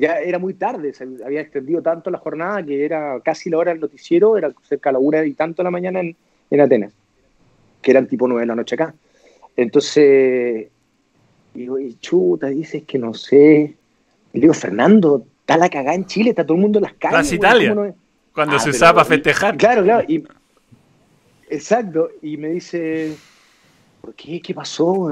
[0.00, 3.70] Ya era muy tarde, se había extendido tanto la jornada que era casi la hora
[3.70, 6.16] del noticiero, era cerca de la una y tanto de la mañana en,
[6.50, 6.92] en Atenas,
[7.80, 8.94] que eran tipo nueve de la noche acá.
[9.56, 10.66] Entonces,
[11.54, 13.76] digo, y chuta, dices que no sé.
[14.32, 17.32] Y digo, Fernando, está la cagada en Chile, está todo el mundo en las calles.
[17.32, 17.94] Italia,
[18.34, 19.56] cuando ah, se usaba para festejar.
[19.56, 20.04] Claro, claro.
[20.08, 20.22] Y,
[21.48, 23.14] exacto, y me dice,
[24.02, 24.42] ¿por qué?
[24.42, 25.08] ¿Qué pasó?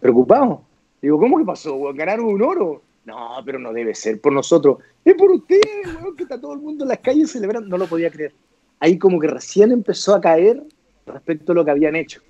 [0.00, 0.69] Preocupado.
[1.02, 1.78] Digo, ¿cómo que pasó?
[1.94, 2.82] ¿Ganaron un oro?
[3.04, 4.78] No, pero no debe ser por nosotros.
[5.04, 7.68] Es por ustedes, weón, que está todo el mundo en las calles celebrando.
[7.68, 8.32] No lo podía creer.
[8.78, 10.62] Ahí como que recién empezó a caer
[11.06, 12.20] respecto a lo que habían hecho.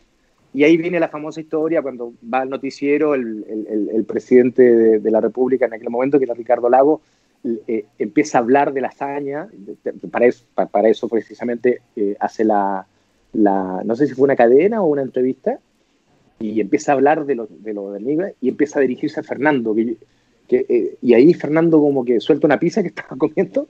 [0.52, 3.44] Y ahí viene la famosa historia cuando va al noticiero el,
[3.92, 7.02] el, presidente de, la República en aquel momento, que era Ricardo Lago,
[7.68, 9.48] eh, empieza a hablar de la hazaña,
[10.11, 12.85] para, eso, para, eso precisamente eh, hace la,
[13.33, 15.61] la, no sé si fue una cadena o una entrevista,
[16.40, 19.74] y empieza a hablar de lo, de lo del y empieza a dirigirse a Fernando.
[19.74, 23.68] Que, eh, y ahí Fernando como que suelta una pizza que estaba comiendo.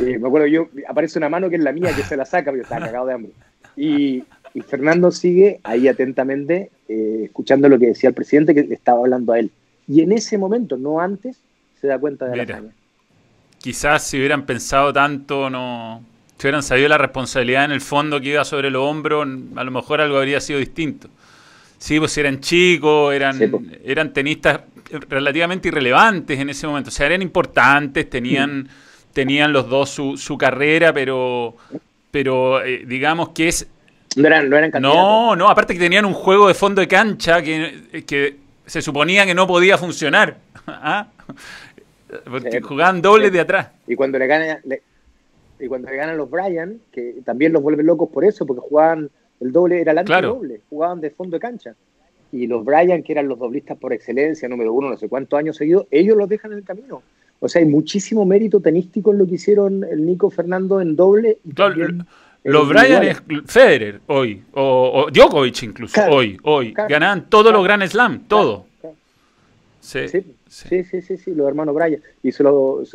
[0.00, 2.50] Eh, me acuerdo yo, aparece una mano que es la mía que se la saca,
[2.52, 3.32] pero estaba cagado de hambre.
[3.76, 4.24] Y,
[4.54, 9.32] y Fernando sigue ahí atentamente eh, escuchando lo que decía el presidente que estaba hablando
[9.32, 9.50] a él.
[9.88, 11.36] Y en ese momento, no antes,
[11.80, 12.70] se da cuenta de la hazaña.
[13.58, 16.02] Quizás si hubieran pensado tanto, no,
[16.38, 19.70] si hubieran sabido la responsabilidad en el fondo que iba sobre los hombros, a lo
[19.70, 21.08] mejor algo habría sido distinto.
[21.84, 23.62] Sí, pues eran chicos, eran, pues.
[23.84, 24.62] eran tenistas
[25.06, 26.88] relativamente irrelevantes en ese momento.
[26.88, 28.66] O sea, eran importantes, tenían,
[29.12, 31.54] tenían los dos su, su carrera, pero,
[32.10, 33.68] pero eh, digamos que es...
[34.16, 37.42] No eran, no eran No, no, aparte que tenían un juego de fondo de cancha
[37.42, 40.38] que, que se suponía que no podía funcionar.
[40.66, 41.08] ¿Ah?
[42.24, 43.68] Porque jugaban dobles de atrás.
[43.86, 44.58] Y cuando le ganan,
[45.60, 49.10] y cuando le ganan los Bryan, que también los vuelven locos por eso, porque jugaban
[49.40, 51.74] el doble era el antidoble, jugaban de fondo de cancha.
[52.32, 55.56] Y los Bryan, que eran los doblistas por excelencia, número uno, no sé cuántos años
[55.56, 57.02] seguidos, ellos los dejan en el camino.
[57.40, 61.38] O sea, hay muchísimo mérito tenístico en lo que hicieron el Nico Fernando en doble.
[61.44, 66.72] Y los Bryan es Federer hoy, o, Djokovic incluso, hoy, hoy.
[66.72, 68.66] Ganaban todos los Grand Slam, todo.
[69.80, 70.08] Sí,
[70.48, 72.00] sí, sí, sí, los hermanos Bryan.
[72.22, 72.94] Y se los,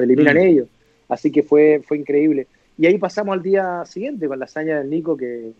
[0.00, 0.40] eliminan mm.
[0.40, 0.68] ellos.
[1.08, 2.46] Así que fue, fue increíble.
[2.78, 5.52] Y ahí pasamos al día siguiente con la hazaña del Nico, que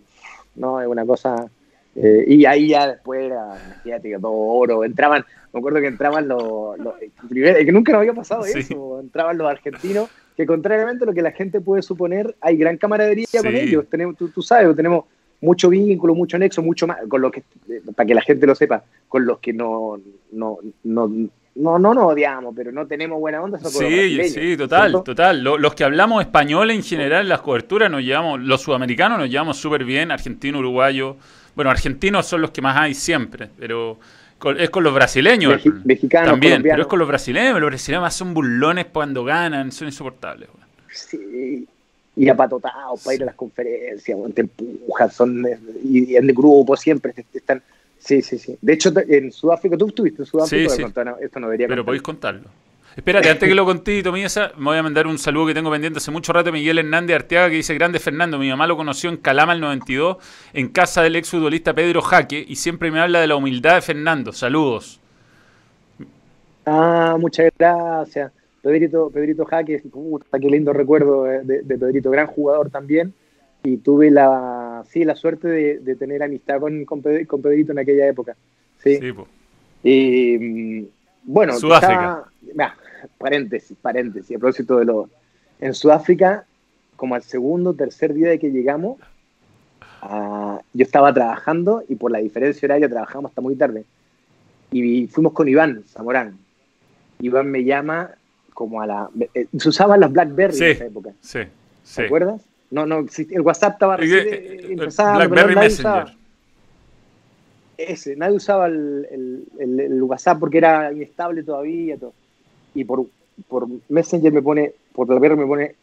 [0.57, 0.81] ¿no?
[0.81, 1.49] Es una cosa...
[1.95, 4.85] Eh, y ahí ya después era, todo oro.
[4.85, 6.77] Entraban, me acuerdo que entraban los...
[7.29, 11.33] que nunca nos había pasado eso, entraban los argentinos, que contrariamente a lo que la
[11.33, 13.87] gente puede suponer, hay gran camaradería con ellos.
[13.89, 15.07] Tenemos, tú, sabes, tenemos
[15.41, 17.43] mucho vínculo, mucho nexo, mucho más, con lo que,
[17.95, 19.99] para que la gente lo sepa, con los que no,
[20.33, 23.59] no, no, no, no nos odiamos, pero no tenemos buena onda.
[23.59, 25.43] Sí, sí, total, total.
[25.43, 29.57] los que hablamos español en general en las coberturas nos llevamos, los sudamericanos nos llevamos
[29.57, 31.17] súper bien, argentino, uruguayo.
[31.55, 33.99] Bueno, argentinos son los que más hay siempre, pero
[34.59, 35.63] es con los brasileños.
[35.85, 37.59] mexicanos, también, pero es con los brasileños.
[37.59, 40.51] Los brasileños más son burlones cuando ganan, son insoportables.
[40.93, 41.67] Sí,
[42.17, 45.47] y apatotados para ir a las conferencias, te empujan, son
[45.85, 47.63] y, en el grupo siempre están
[47.99, 48.57] Sí, sí, sí.
[48.61, 50.93] De hecho, en Sudáfrica, tú estuviste en Sudáfrica, sí, sí.
[51.21, 52.49] esto no debería Pero podéis contarlo.
[52.97, 56.11] Espérate, antes que lo conté, me voy a mandar un saludo que tengo pendiente hace
[56.11, 59.53] mucho rato Miguel Hernández Arteaga, que dice, grande Fernando, mi mamá lo conoció en Calama
[59.53, 60.17] el 92,
[60.55, 63.83] en casa del ex futbolista Pedro Jaque, y siempre me habla de la humildad de
[63.83, 64.33] Fernando.
[64.33, 64.99] Saludos.
[66.65, 68.33] Ah, muchas gracias.
[68.63, 73.13] Pedrito, Pedrito Jaque, puta, qué lindo recuerdo de, Pedrito, gran jugador también.
[73.63, 78.37] Y tuve la, sí, la suerte de, tener amistad con, con, Pedrito en aquella época.
[78.83, 78.99] Sí.
[79.83, 80.87] y mm,
[81.25, 82.25] bueno, Sudáfrica.
[83.19, 85.11] paréntesis, paréntesis, a propósito de lo.
[85.59, 86.45] En Sudáfrica,
[86.97, 88.99] como al segundo, tercer día de que llegamos,
[90.03, 93.85] ah, yo estaba trabajando y por la diferencia horaria trabajamos hasta muy tarde.
[94.71, 96.39] Y fuimos con Iván Zamorán.
[97.21, 98.11] Iván me llama
[98.53, 99.11] como a la...
[99.35, 101.11] Eh, se usaban los BlackBerry en esa época.
[101.21, 101.41] Sí,
[101.83, 101.97] sí.
[101.97, 102.43] ¿Te acuerdas?
[102.71, 105.19] No, no, el WhatsApp estaba recién eh, empezando.
[105.19, 106.17] BlackBerry Messenger.
[107.79, 111.97] ese, nadie usaba el, el, WhatsApp porque era inestable todavía.
[111.97, 112.13] Todo.
[112.75, 113.07] Y por,
[113.49, 115.75] por Messenger me pone, por BlackBerry me pone,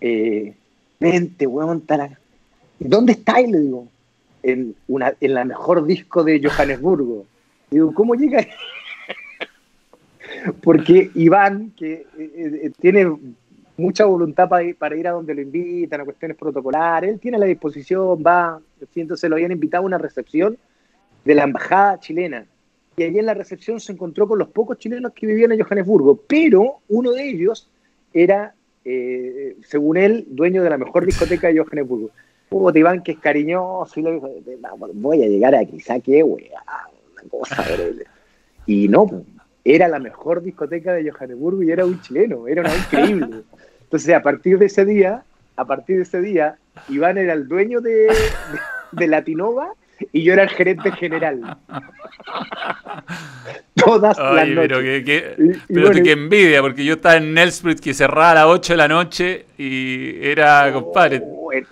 [0.00, 0.54] eh,
[0.98, 2.18] vente, weón, la...
[2.78, 3.48] ¿dónde estáis?
[3.50, 3.86] Le digo,
[4.42, 7.26] en, una, en la mejor disco de Johannesburgo.
[7.70, 8.46] Digo, ¿cómo llega?
[10.62, 13.06] Porque Iván, que eh, eh, tiene
[13.80, 18.22] mucha voluntad para ir, a donde lo invitan, a cuestiones protocolares, él tiene la disposición,
[18.24, 18.60] va,
[18.94, 20.56] entonces lo habían invitado a una recepción
[21.24, 22.46] de la embajada chilena.
[22.96, 26.20] Y allí en la recepción se encontró con los pocos chilenos que vivían en Johannesburgo,
[26.26, 27.70] pero uno de ellos
[28.12, 28.54] era,
[28.84, 32.10] eh, según él, dueño de la mejor discoteca de Johannesburgo.
[32.50, 34.28] Hugo Iván, que es cariñoso, y le dijo,
[34.94, 36.62] voy a llegar aquí, saque, weá,
[37.12, 37.64] una cosa.
[38.66, 39.24] y no,
[39.64, 43.42] era la mejor discoteca de Johannesburgo y era un chileno, era una increíble.
[43.90, 45.24] Entonces, a partir de ese día,
[45.56, 46.54] a partir de ese día,
[46.88, 48.06] Iván era el dueño de,
[48.92, 49.72] de, Latinova
[50.12, 51.56] y yo era el gerente general.
[53.74, 54.68] Todas las noches.
[54.68, 58.74] Pero, que, pero que envidia, porque yo estaba en Nelsprit que cerraba a las 8
[58.74, 61.20] de la noche y era, oh, compadre.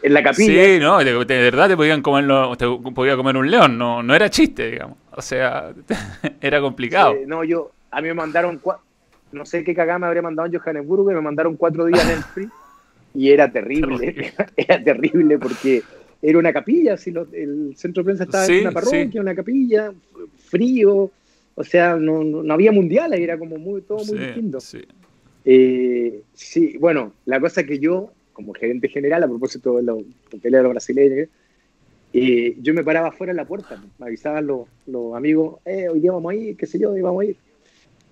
[0.03, 0.65] En, la capilla.
[0.65, 4.29] Sí, no, de, verdad te podían comer, te podía comer un león, no, no era
[4.29, 4.99] chiste, digamos.
[5.13, 5.71] O sea,
[6.41, 7.15] era complicado.
[7.29, 8.61] no, yo, a mí me mandaron,
[9.33, 12.17] no sé qué cagada me habría mandado en Johannesburgo y me mandaron cuatro días en
[12.17, 12.49] el free
[13.15, 15.83] y era terrible, era terrible porque
[16.21, 19.93] era una capilla, si el centro de prensa estaba en una parroquia, una capilla,
[20.37, 21.11] frío,
[21.55, 24.59] o sea, no, no, había mundial, era como muy, todo muy distinto.
[25.45, 26.77] Eh, sí.
[26.79, 31.29] bueno, la cosa que yo, como gerente general, a propósito de los de los brasileños,
[32.13, 36.01] eh, yo me paraba fuera en la puerta, me avisaban los, los amigos, eh, hoy
[36.01, 37.37] día vamos a ir, qué sé yo, hoy vamos a ir.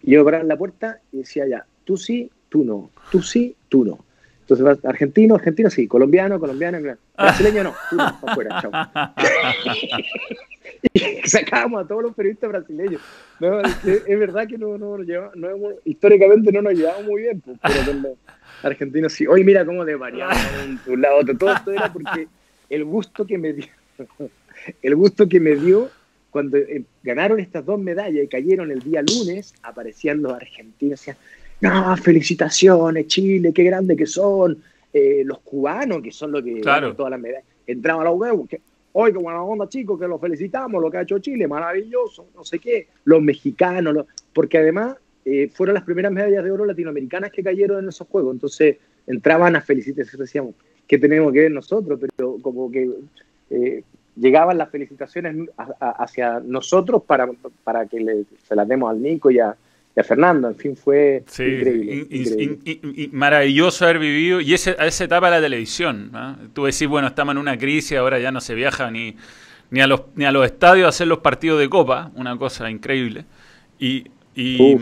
[0.07, 4.04] Yo en la puerta y decía ya, tú sí, tú no, tú sí, tú no.
[4.48, 6.78] Entonces, argentino, argentino sí, colombiano, colombiano,
[7.16, 8.70] brasileño no, tú no, afuera, chao.
[10.92, 13.00] y sacábamos a todos los periodistas brasileños.
[13.40, 17.59] No, es, verdad que no, no, no hemos, históricamente no nos llevamos muy bien, pues,
[17.62, 18.12] pero con los
[18.62, 19.26] argentinos sí.
[19.26, 20.36] Oye, mira cómo de variamos
[20.84, 21.36] de un lado a otro.
[21.36, 22.28] Todo esto era porque
[22.70, 23.66] el gusto que me dio,
[24.82, 25.90] el gusto que me dio
[26.37, 31.16] cuando eh, ganaron estas dos medallas y cayeron el día lunes, aparecían los argentinos, decían,
[31.62, 34.62] no, felicitaciones, Chile, qué grande que son,
[34.93, 36.95] eh, los cubanos, que son los que claro.
[36.95, 38.61] todas las medallas, entraban a la web, que,
[38.93, 42.45] oye, qué buena onda, chicos, que los felicitamos, lo que ha hecho Chile, maravilloso, no
[42.45, 47.43] sé qué, los mexicanos, porque además eh, fueron las primeras medallas de oro latinoamericanas que
[47.43, 48.76] cayeron en esos juegos, entonces
[49.07, 50.55] entraban a felicitarse, decíamos,
[50.87, 51.99] ¿qué tenemos que ver nosotros?
[51.99, 52.91] Pero como que
[54.16, 55.48] llegaban las felicitaciones
[55.80, 57.28] hacia nosotros para,
[57.62, 59.54] para que se las demos al Nico y a,
[60.04, 60.48] Fernando.
[60.48, 63.08] En fin, fue increíble.
[63.12, 64.42] maravilloso haber vivido.
[64.42, 66.12] Y ese, esa etapa de la televisión.
[66.52, 69.16] Tú decís, bueno, estamos en una crisis, ahora ya no se viaja ni,
[69.70, 72.68] ni, a, los, ni a los estadios a hacer los partidos de Copa, una cosa
[72.70, 73.24] increíble.
[73.78, 74.04] Y,
[74.34, 74.76] y,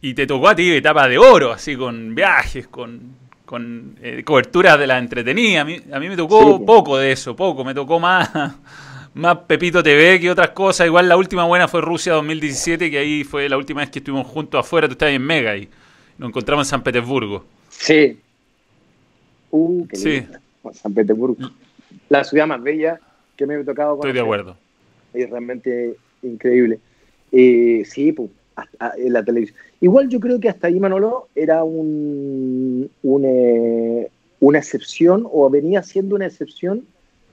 [0.00, 4.76] y te tocó a ti etapa de oro, así con viajes, con con eh, cobertura
[4.76, 5.62] de la entretenida.
[5.62, 7.64] A mí, a mí me tocó poco de eso, poco.
[7.64, 8.28] Me tocó más,
[9.14, 10.86] más Pepito TV que otras cosas.
[10.86, 14.26] Igual la última buena fue Rusia 2017, que ahí fue la última vez que estuvimos
[14.26, 14.88] juntos afuera.
[14.88, 15.68] Tú estabas en Mega y
[16.18, 17.44] nos encontramos en San Petersburgo.
[17.70, 18.18] Sí.
[19.52, 20.26] Uh, qué sí.
[20.74, 21.36] San Petersburgo.
[22.08, 23.00] La ciudad más bella
[23.36, 23.94] que me he tocado.
[23.94, 24.56] Estoy de acuerdo.
[25.14, 26.80] Es realmente increíble.
[27.30, 28.30] Eh, sí, pues
[28.96, 29.58] en la televisión.
[29.80, 36.16] Igual yo creo que hasta ahí Manolo era un, eh, una excepción o venía siendo
[36.16, 36.84] una excepción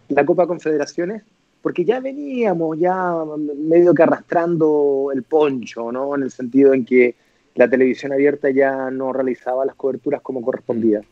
[0.09, 1.23] la Copa Confederaciones
[1.61, 3.15] porque ya veníamos ya
[3.57, 6.13] medio que arrastrando el poncho, ¿no?
[6.15, 7.15] En el sentido en que
[7.55, 10.99] la televisión abierta ya no realizaba las coberturas como correspondía.
[10.99, 11.03] Mm.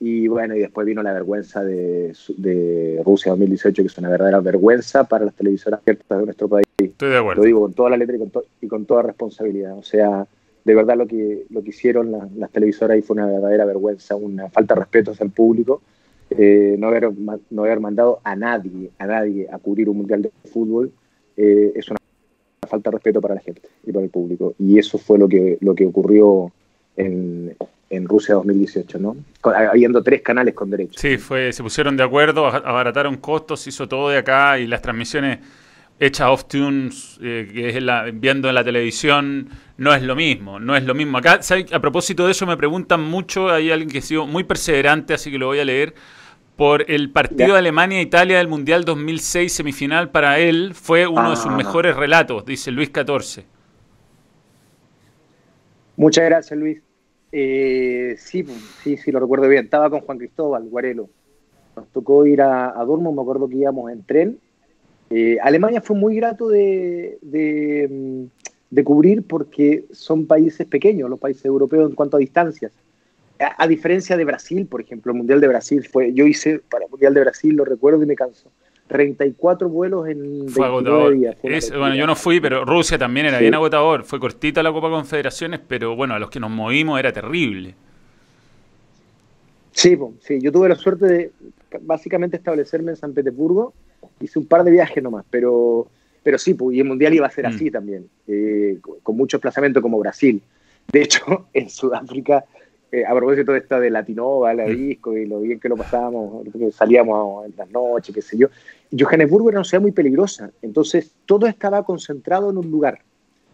[0.00, 4.10] Y, y bueno, y después vino la vergüenza de, de, Rusia 2018, que es una
[4.10, 6.66] verdadera vergüenza para las televisoras abiertas de nuestro país.
[6.78, 7.42] Estoy de acuerdo.
[7.42, 8.16] Lo digo con toda la letra
[8.60, 9.76] y con, toda responsabilidad.
[9.76, 10.26] O sea,
[10.64, 14.50] de verdad lo que, lo que hicieron las televisoras ahí fue una verdadera vergüenza, una
[14.50, 15.80] falta de respeto hacia el público.
[16.30, 17.10] Eh, no, haber,
[17.50, 20.90] no haber mandado a nadie, a nadie a cubrir un mundial de fútbol
[21.36, 21.98] eh, es una
[22.66, 24.54] falta de respeto para la gente y para el público.
[24.58, 26.52] Y eso fue lo que, lo que ocurrió
[26.96, 27.54] en,
[27.88, 29.16] en Rusia 2018, ¿no?
[29.42, 31.00] habiendo tres canales con derechos.
[31.00, 35.38] Sí, fue, se pusieron de acuerdo, abarataron costos, hizo todo de acá y las transmisiones
[35.98, 40.58] hechas off tunes, eh, que es la, viendo en la televisión, no es lo mismo,
[40.58, 41.18] no es lo mismo.
[41.18, 41.40] Acá,
[41.72, 45.30] a propósito de eso, me preguntan mucho, hay alguien que ha sido muy perseverante, así
[45.30, 45.94] que lo voy a leer,
[46.56, 51.46] por el partido de Alemania-Italia del Mundial 2006 semifinal, para él fue uno de sus
[51.46, 51.56] ah.
[51.56, 53.44] mejores relatos, dice Luis 14.
[55.96, 56.85] Muchas gracias, Luis.
[57.38, 58.46] Eh, sí,
[58.82, 59.66] sí, sí, lo recuerdo bien.
[59.66, 61.10] Estaba con Juan Cristóbal, Guarelo.
[61.76, 64.38] Nos tocó ir a, a me acuerdo que íbamos en tren.
[65.10, 71.90] Eh, Alemania fue muy grato de, de, cubrir porque son países pequeños, los países europeos
[71.90, 72.72] en cuanto a distancias.
[73.38, 76.90] A, diferencia de Brasil, por ejemplo, el Mundial de Brasil fue, yo hice para el
[76.90, 78.50] Mundial de Brasil, lo recuerdo y me canso.
[78.88, 81.14] 34 vuelos en fue agotador.
[81.14, 81.36] días.
[81.70, 84.04] bueno, yo no fui, pero Rusia también era bien agotador.
[84.04, 87.74] Fue cortita la Copa Confederaciones, pero bueno, a los que nos movimos era terrible.
[89.72, 91.32] Sí, sí, yo tuve la suerte de
[91.82, 93.74] básicamente establecerme en San Petersburgo.
[94.20, 95.88] Hice un par de viajes nomás, pero,
[96.22, 97.48] pero sí, y el Mundial iba a ser mm.
[97.48, 100.40] así también, eh, con mucho desplazamiento como Brasil.
[100.90, 102.44] De hecho, en Sudáfrica
[102.96, 104.70] eh, a propósito de esta de Latinova, la mm.
[104.70, 108.48] disco y lo bien que lo pasábamos, que salíamos en las noches, qué sé yo.
[108.98, 113.00] Johannesburgo era una ciudad muy peligrosa, entonces todo estaba concentrado en un lugar.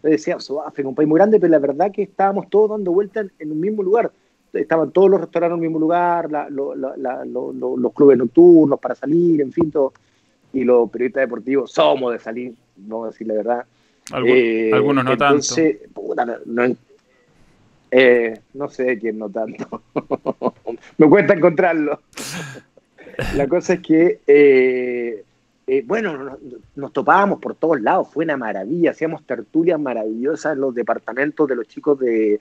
[0.01, 3.27] Yo decía, Sudáfrica, un país muy grande, pero la verdad que estábamos todos dando vueltas
[3.37, 4.11] en, un mismo lugar.
[4.53, 9.71] Estaban todos los restaurantes en un mismo lugar, los clubes nocturnos para salir, en fin,
[9.71, 9.91] todo.
[10.53, 13.65] Y los periodistas deportivos somos de salir, vamos a decir la verdad.
[14.25, 16.41] Eh, algunos no entonces, tanto.
[16.45, 16.75] no,
[17.95, 19.83] eh, no sé quién no tanto.
[20.97, 21.99] Me cuesta encontrarlo.
[23.35, 25.23] La cosa es que, eh,
[25.67, 26.37] eh, bueno,
[26.75, 31.55] nos, topábamos por todos lados, fue una maravilla, hacíamos tertulias maravillosas en los departamentos de
[31.55, 32.39] los chicos de,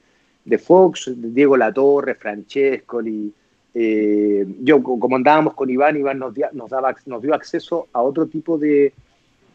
[0.59, 3.33] Fox, Diego Latorre, Francesco, y
[3.75, 8.57] yo como andábamos con Iván, Iván nos, nos, daba, nos dio acceso a otro tipo
[8.57, 8.95] de,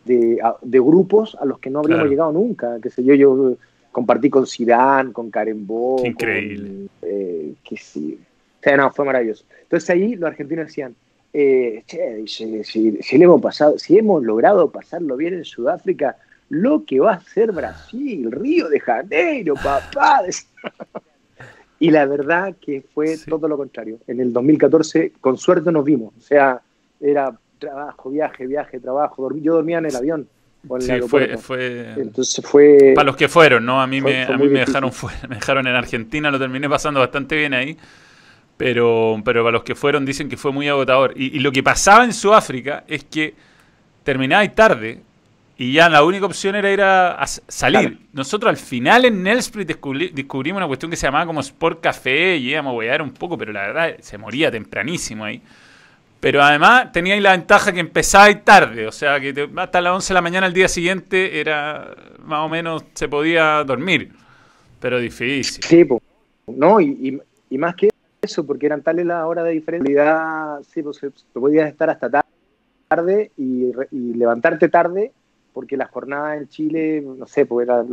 [0.06, 3.58] de, grupos a los que no habríamos llegado nunca, qué sé yo, yo
[3.98, 6.06] compartí con Zidane, con Karen Bo.
[6.06, 6.88] Increíble.
[7.02, 8.20] Eh, que sí.
[8.60, 9.43] O sea, no, fue maravilloso.
[9.64, 10.95] Entonces ahí los argentinos decían,
[11.34, 16.16] eh, che, si, si, le hemos pasado, si hemos logrado pasarlo bien en Sudáfrica,
[16.50, 20.22] lo que va a ser Brasil, Río de Janeiro, papá.
[21.80, 23.98] y la verdad que fue todo lo contrario.
[24.06, 26.14] En el 2014, con suerte nos vimos.
[26.16, 26.62] O sea,
[27.02, 29.36] era trabajo, viaje, viaje, trabajo.
[29.38, 30.30] Yo dormía en el avión
[30.80, 32.93] sí, fue, fue, Entonces fue.
[32.95, 33.82] Para los que fueron, ¿no?
[33.82, 34.91] A mí, me, a mí me, dejaron
[35.30, 37.78] me dejaron en Argentina, lo terminé pasando bastante bien ahí.
[38.57, 41.13] Pero, pero para los que fueron dicen que fue muy agotador.
[41.15, 43.36] Y, lo que pasaba en Sudáfrica es que
[44.03, 45.01] terminaba tarde
[45.59, 47.99] y ya la única opción era ir a, salir.
[48.13, 52.49] Nosotros al final en Nelsprit descubrimos una cuestión que se llamaba como Sport Café y
[52.51, 55.41] íbamos a huear un poco, pero la verdad se moría tempranísimo ahí.
[56.20, 60.13] Pero además teníais la ventaja que empezáis tarde, o sea que hasta las 11 de
[60.13, 61.93] la mañana al día siguiente era
[62.24, 64.13] más o menos se podía dormir,
[64.80, 65.63] pero difícil.
[65.63, 66.01] Sí, pues,
[66.47, 67.89] no, y, más que
[68.22, 70.99] eso, porque eran tales las horas de diferencia, sí, pues
[71.34, 72.24] podías estar hasta
[72.88, 75.11] tarde y, levantarte tarde,
[75.53, 77.84] porque las jornadas en Chile, no sé, pues era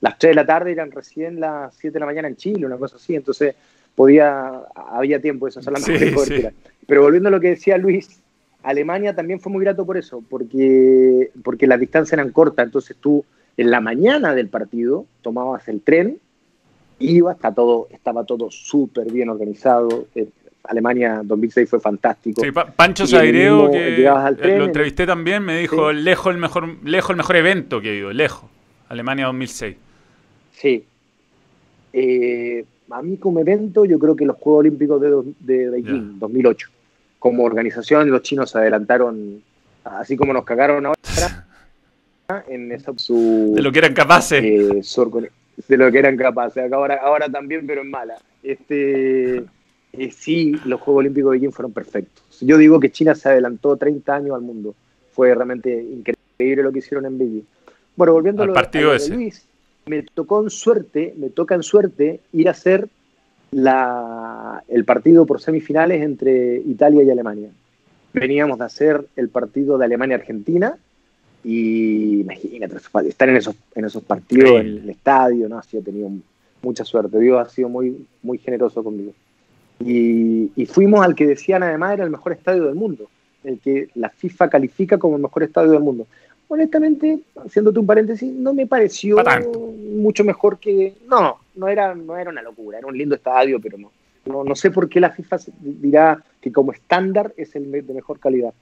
[0.00, 2.78] las 3 de la tarde eran recién las 7 de la mañana en Chile, una
[2.78, 3.54] cosa así, entonces
[3.94, 6.48] podía, había tiempo, eso solamente sí,
[6.88, 8.22] Pero volviendo a lo que decía Luis,
[8.62, 13.26] Alemania también fue muy grato por eso, porque, porque las distancias eran cortas, entonces tú
[13.58, 16.18] en la mañana del partido tomabas el tren,
[16.98, 20.28] iba, está todo, estaba todo súper bien organizado, eh,
[20.64, 22.40] Alemania 2006 fue fantástico.
[22.40, 27.36] Sí, Pancho Saireo, que lo entrevisté también, me dijo, lejos, el mejor, lejos el mejor
[27.36, 28.48] evento que he ido, lejos,
[28.88, 29.76] Alemania 2006.
[30.52, 30.84] Sí.
[31.92, 36.70] Eh, a mí como evento, yo creo que los Juegos Olímpicos de, de Beijing, 2008.
[37.18, 39.42] Como organización, los chinos se adelantaron,
[39.84, 41.44] así como nos cagaron ahora,
[42.48, 44.42] en esa, su, de lo que eran capaces.
[44.44, 44.82] Eh,
[45.66, 46.72] de lo que eran capaces.
[46.72, 48.16] Ahora, ahora también, pero en mala.
[48.42, 49.38] Este,
[49.92, 52.22] eh, sí, los Juegos Olímpicos de Beijing fueron perfectos.
[52.40, 54.74] Yo digo que China se adelantó 30 años al mundo.
[55.12, 57.46] Fue realmente increíble lo que hicieron en Beijing.
[57.96, 59.12] Bueno, volviendo al partido ese.
[59.12, 59.44] Luis,
[59.86, 62.88] me tocó en suerte, me toca en suerte ir a hacer
[63.50, 67.50] la, el partido por semifinales entre Italia y Alemania.
[68.12, 70.76] Veníamos de hacer el partido de Alemania-Argentina
[71.44, 72.76] y imagínate,
[73.06, 75.58] estar en esos, en esos partidos en el estadio, ¿no?
[75.58, 76.10] Así he tenido
[76.62, 77.18] mucha suerte.
[77.18, 79.12] Dios ha sido muy, muy generoso conmigo.
[79.80, 83.08] Y, y, fuimos al que decían además era el mejor estadio del mundo,
[83.44, 86.06] el que la FIFA califica como el mejor estadio del mundo
[86.48, 89.18] honestamente, haciéndote un paréntesis, no me pareció
[89.94, 90.94] mucho mejor que.
[91.08, 93.92] No, no, era, no era una locura, era un lindo estadio, pero no.
[94.26, 98.18] No, no sé por qué la FIFA dirá que como estándar es el de mejor
[98.18, 98.52] calidad.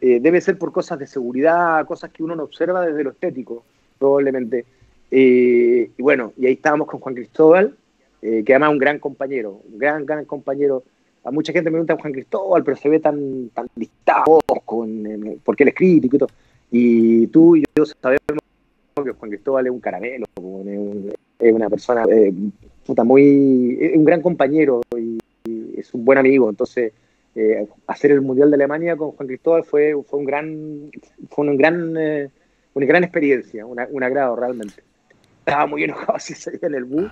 [0.00, 3.64] Eh, debe ser por cosas de seguridad, cosas que uno no observa desde lo estético,
[3.98, 4.64] probablemente.
[5.10, 7.76] Eh, y bueno, y ahí estábamos con Juan Cristóbal,
[8.22, 10.84] eh, que además es un gran compañero, un gran, gran compañero.
[11.24, 15.64] A mucha gente me pregunta Juan Cristóbal, pero se ve tan, tan distado con, porque
[15.64, 16.30] él es crítico y todo.
[16.70, 18.40] Y tú y yo sabemos
[19.04, 22.04] que Juan Cristóbal es un caramelo, es, una persona
[22.84, 25.18] puta, muy, es un gran compañero y,
[25.76, 26.50] es un buen amigo.
[26.50, 26.92] Entonces,
[27.34, 30.90] eh, hacer el Mundial de Alemania con Juan Cristóbal fue, fue un gran,
[31.30, 32.28] fue un gran, eh,
[32.74, 34.82] una gran experiencia, un agrado realmente.
[35.38, 37.10] Estaba muy enojado así en el bus,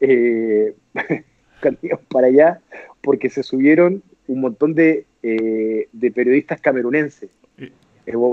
[0.00, 0.74] eh,
[2.10, 2.60] para allá,
[3.02, 7.30] porque se subieron un montón de, eh, de periodistas camerunenses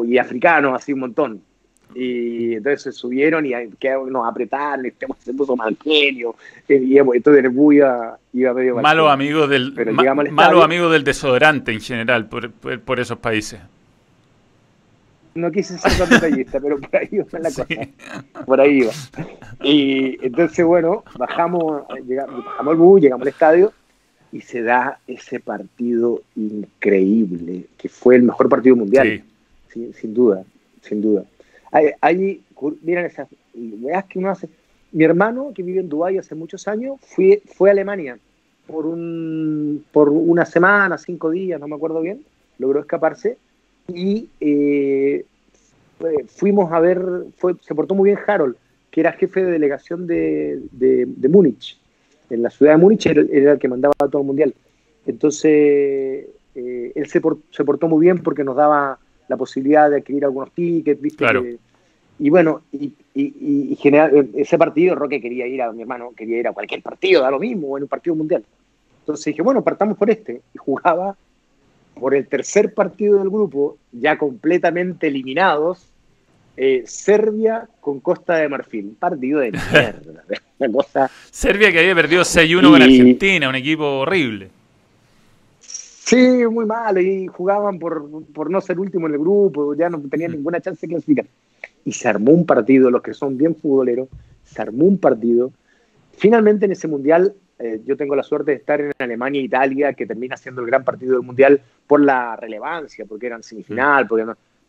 [0.05, 1.41] y africanos, así un montón.
[1.95, 3.53] Y entonces se subieron y
[4.09, 6.35] nos apretaron, y se puso mal genio.
[6.67, 8.83] Y entonces el bus iba, medio mal.
[8.83, 9.73] Malos amigos del,
[10.31, 13.59] malo amigo del desodorante en general por, por, esos países.
[15.33, 17.65] No quise ser tan detallista, pero por ahí iba la cosa.
[18.45, 18.91] Por ahí iba.
[19.63, 23.73] Y entonces, bueno, bajamos, llegamos, bajamos el bus, llegamos al estadio
[24.31, 29.23] y se da ese partido increíble, que fue el mejor partido mundial.
[29.73, 30.43] sin duda,
[30.81, 31.25] sin duda.
[31.71, 32.41] Hay,
[32.81, 34.49] miren esas que.
[34.91, 38.17] Mi hermano, que vive en Dubái hace muchos años, fue, fue a Alemania
[38.65, 42.23] por, un, por una semana, cinco días, no me acuerdo bien,
[42.57, 43.37] logró escaparse
[43.87, 45.25] y eh,
[46.27, 47.01] fuimos a ver,
[47.61, 48.55] se portó muy bien Harold,
[48.91, 51.77] que era jefe de delegación de, de, Múnich.
[52.29, 53.21] En la ciudad de Múnich era,
[53.53, 54.53] el que mandaba todo el mundial.
[55.05, 58.99] Entonces, eh, él se, se portó muy bien porque nos daba
[59.29, 61.25] la posibilidad de adquirir algunos tickets, ¿viste?
[62.19, 66.47] y bueno, y, y, general, ese partido Roque quería ir a mi hermano, quería ir
[66.47, 68.43] a cualquier partido, da lo mismo, en un partido mundial.
[68.99, 70.41] Entonces dije, bueno, partamos por este.
[70.53, 71.15] Y jugaba
[71.95, 75.87] por el tercer partido del grupo, ya completamente eliminados,
[76.57, 78.95] eh, Serbia con Costa de Marfil.
[78.99, 80.23] Partido de mierda.
[80.73, 81.09] cosa...
[81.31, 84.49] Serbia que había perdido 6-1 con Argentina, un equipo horrible.
[86.09, 90.01] Sí, muy malo, y jugaban por, por, no ser último en el grupo, ya no
[90.09, 91.27] tenían ninguna chance de clasificar.
[91.85, 94.09] Y se armó un partido, los que son bien futboleros,
[94.43, 95.51] se armó un partido.
[96.13, 99.93] Finalmente en ese mundial, eh, yo tengo la suerte de estar en Alemania e Italia,
[99.93, 104.25] que termina siendo el gran partido del mundial por la relevancia, porque eran semifinal, porque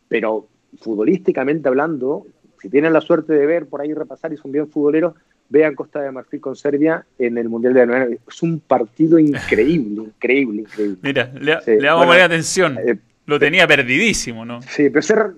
[0.07, 0.45] pero
[0.79, 2.27] futbolísticamente hablando,
[2.61, 5.15] si tienen la suerte de ver por ahí repasar y son bien futboleros,
[5.51, 10.03] vean Costa de Marfil con Serbia en el Mundial de la Es un partido increíble,
[10.15, 10.97] increíble, increíble.
[11.01, 12.77] Mira, le, le vamos a poner atención.
[12.77, 14.61] Eh, Lo tenía perdidísimo, ¿no?
[14.61, 15.31] Sí, pero ser,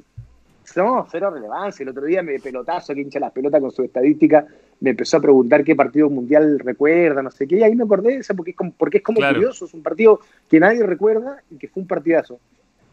[0.75, 1.83] no, cero relevancia.
[1.83, 4.45] El otro día me pelotazo que hincha las pelotas con su estadística,
[4.81, 8.11] me empezó a preguntar qué partido mundial recuerda, no sé qué, y ahí me acordé
[8.11, 11.37] de eso porque es como, porque es como curioso, es un partido que nadie recuerda
[11.49, 12.39] y que fue un partidazo.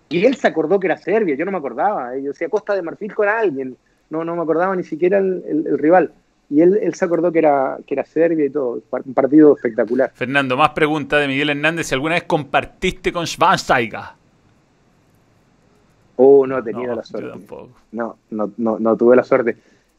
[0.08, 2.82] Y él se acordó que era Serbia, yo no me acordaba, yo decía Costa de
[2.82, 3.76] Marfil con alguien,
[4.08, 6.12] no, no me acordaba ni siquiera el rival
[6.50, 8.82] y él, él, se acordó que era, que era Serbia y todo.
[9.04, 10.10] Un partido espectacular.
[10.12, 11.86] Fernando, más pregunta de Miguel Hernández.
[11.86, 14.00] Si alguna vez compartiste con Schwansteiger.
[16.16, 17.38] Oh, no he tenido la suerte.
[17.92, 19.56] No, no, no, no, tuve la suerte.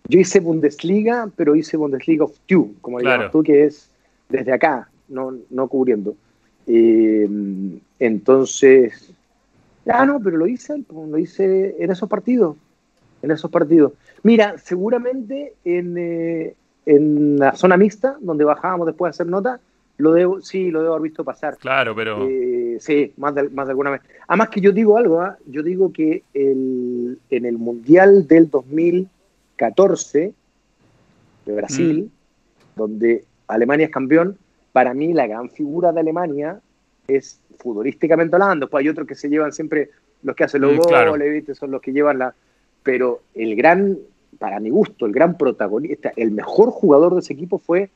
[0.08, 3.32] Yo hice Bundesliga, pero hice Bundesliga of Two, como claro.
[3.32, 3.90] tú, que es
[4.28, 6.16] desde acá, no, no cubriendo.
[6.68, 7.30] Eh,
[7.98, 9.14] entonces,
[9.88, 12.58] ah, no, pero lo hice, lo hice en esos partidos
[13.22, 13.94] en esos partidos.
[14.24, 16.56] Mira, seguramente en, eh,
[16.86, 19.60] en la zona mixta, donde bajábamos después de hacer nota,
[19.98, 21.58] lo debo, sí, lo debo haber visto pasar.
[21.58, 22.28] Claro, pero...
[22.28, 24.02] Eh, sí, más de, más de alguna vez.
[24.28, 25.38] Además que yo digo algo, ¿ah?
[25.46, 30.34] yo digo que el, en el Mundial del 2014
[31.46, 32.80] de Brasil, mm.
[32.80, 34.38] donde Alemania es campeón,
[34.72, 36.60] para mí la gran figura de Alemania
[37.08, 38.66] es futbolísticamente hablando.
[38.66, 39.90] Después hay otros que se llevan siempre,
[40.24, 42.34] los que hacen los mm, goles, son los que llevan la,
[42.84, 43.98] pero el gran,
[44.40, 47.90] para mi gusto, el gran protagonista, el mejor jugador de ese equipo fue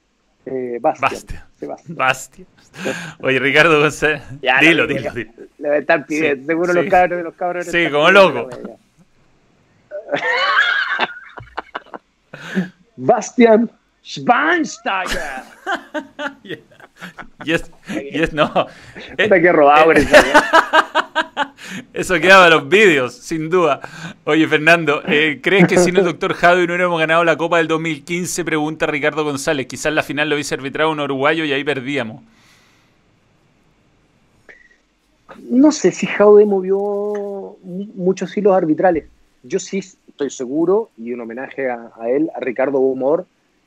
[0.45, 1.47] eh, Bastia.
[1.88, 2.45] Bastia.
[3.19, 4.21] Oye, Ricardo González,
[4.61, 5.31] dilo, dilo, dilo.
[5.57, 7.65] Le estar pidiendo, seguro los cabros de los cabros.
[7.65, 8.49] Sí, como loco.
[12.97, 13.69] Bastian
[14.03, 15.43] Schweinsteiger.
[17.43, 17.71] yes,
[18.11, 18.67] yes, no.
[19.17, 19.91] Está que robado,
[21.93, 23.82] Eso quedaba en los vídeos, sin duda.
[24.24, 27.68] Oye, Fernando, eh, ¿crees que sin el doctor Javi no hubiéramos ganado la Copa del
[27.68, 28.45] 2015?
[28.45, 29.68] Pregunta Ricardo González.
[29.68, 32.22] Quizás la final lo hubiese arbitrado un uruguayo y ahí perdíamos.
[35.49, 39.05] No sé si Jaude movió muchos hilos arbitrales.
[39.43, 43.26] Yo sí estoy seguro, y un homenaje a, él, a Ricardo Humor,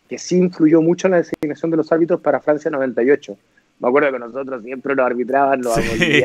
[0.08, 3.36] que sí influyó mucho en la designación de los árbitros para Francia 98.
[3.80, 6.22] Me acuerdo que nosotros siempre lo arbitraban los sí.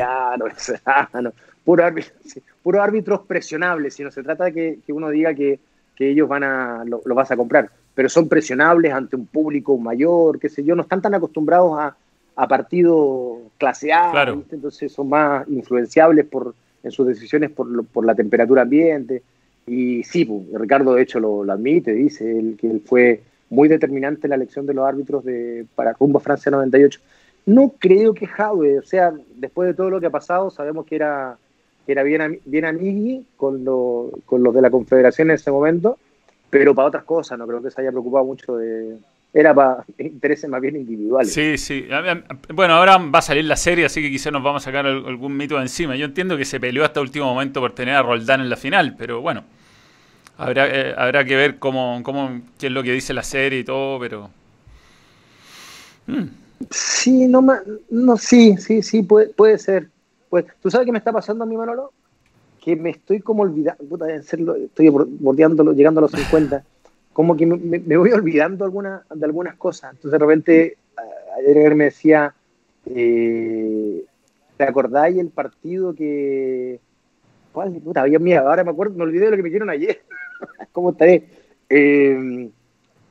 [1.66, 2.12] árbitro,
[2.62, 5.60] puros árbitros presionables, si no se trata de que, que uno diga que,
[5.94, 9.76] que, ellos van a, lo, lo, vas a comprar, pero son presionables ante un público
[9.78, 11.96] mayor, qué sé yo, no están tan acostumbrados a,
[12.36, 14.44] a partidos clase A, claro.
[14.50, 19.22] entonces son más influenciables por, en sus decisiones por, lo, por la temperatura ambiente.
[19.66, 23.68] Y sí, pues, Ricardo de hecho lo, lo, admite, dice él, que él fue muy
[23.68, 27.00] determinante en la elección de los árbitros de, para rumbo a Francia 98.
[27.46, 30.96] No creo que Jaue, o sea, después de todo lo que ha pasado, sabemos que
[30.96, 31.36] era,
[31.84, 35.98] que era bien, bien amigui con, lo, con los de la Confederación en ese momento,
[36.48, 38.96] pero para otras cosas, no creo que se haya preocupado mucho de,
[39.34, 41.32] era para intereses más bien individuales.
[41.32, 41.86] Sí, sí.
[42.54, 45.36] Bueno, ahora va a salir la serie, así que quizás nos vamos a sacar algún
[45.36, 45.96] mito de encima.
[45.96, 48.94] Yo entiendo que se peleó hasta último momento por tener a Roldán en la final,
[48.96, 49.42] pero bueno,
[50.38, 53.64] habrá, eh, habrá que ver cómo, cómo, qué es lo que dice la serie y
[53.64, 54.30] todo, pero...
[56.06, 56.43] Hmm.
[56.70, 57.44] Sí, no,
[57.90, 59.88] no, sí, sí, sí, puede, puede ser.
[60.28, 61.92] Pues, ¿Tú sabes qué me está pasando a mí, Manolo?
[62.60, 66.64] Que me estoy como olvidando, puta, estoy bordeándolo, llegando a los 50
[67.14, 69.92] como que me, me voy olvidando alguna, de algunas cosas.
[69.92, 70.76] Entonces de repente
[71.38, 72.34] ayer me decía,
[72.86, 74.04] eh,
[74.58, 76.80] ¿te acordáis el partido que...
[77.52, 77.72] ¿Cuál?
[77.74, 80.02] Puta, mía, ahora me acuerdo, me olvidé de lo que me dijeron ayer.
[80.72, 81.24] ¿Cómo estaré?
[81.70, 82.50] Eh,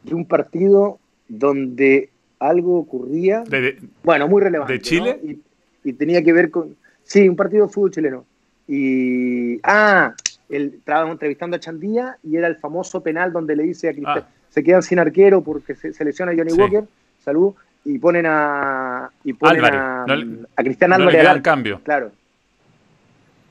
[0.04, 1.00] de un partido
[1.30, 2.10] donde
[2.50, 4.74] algo ocurría, de, de, bueno, muy relevante.
[4.74, 5.20] ¿De Chile?
[5.22, 5.32] ¿no?
[5.32, 5.42] Y,
[5.84, 6.76] y, tenía que ver con...
[7.04, 8.26] Sí, un partido de fútbol chileno.
[8.68, 9.60] Y...
[9.64, 10.14] Ah,
[10.50, 14.20] él estaba entrevistando a Chandía y era el famoso penal donde le dice a Cristian,
[14.20, 14.28] ah.
[14.50, 16.60] se quedan sin arquero porque se, se lesiona a Johnny sí.
[16.60, 16.84] Walker,
[17.24, 17.54] salud,
[17.86, 21.82] y ponen a y ponen a, no, a Cristian no Álvarez al cambio.
[21.84, 22.12] Claro.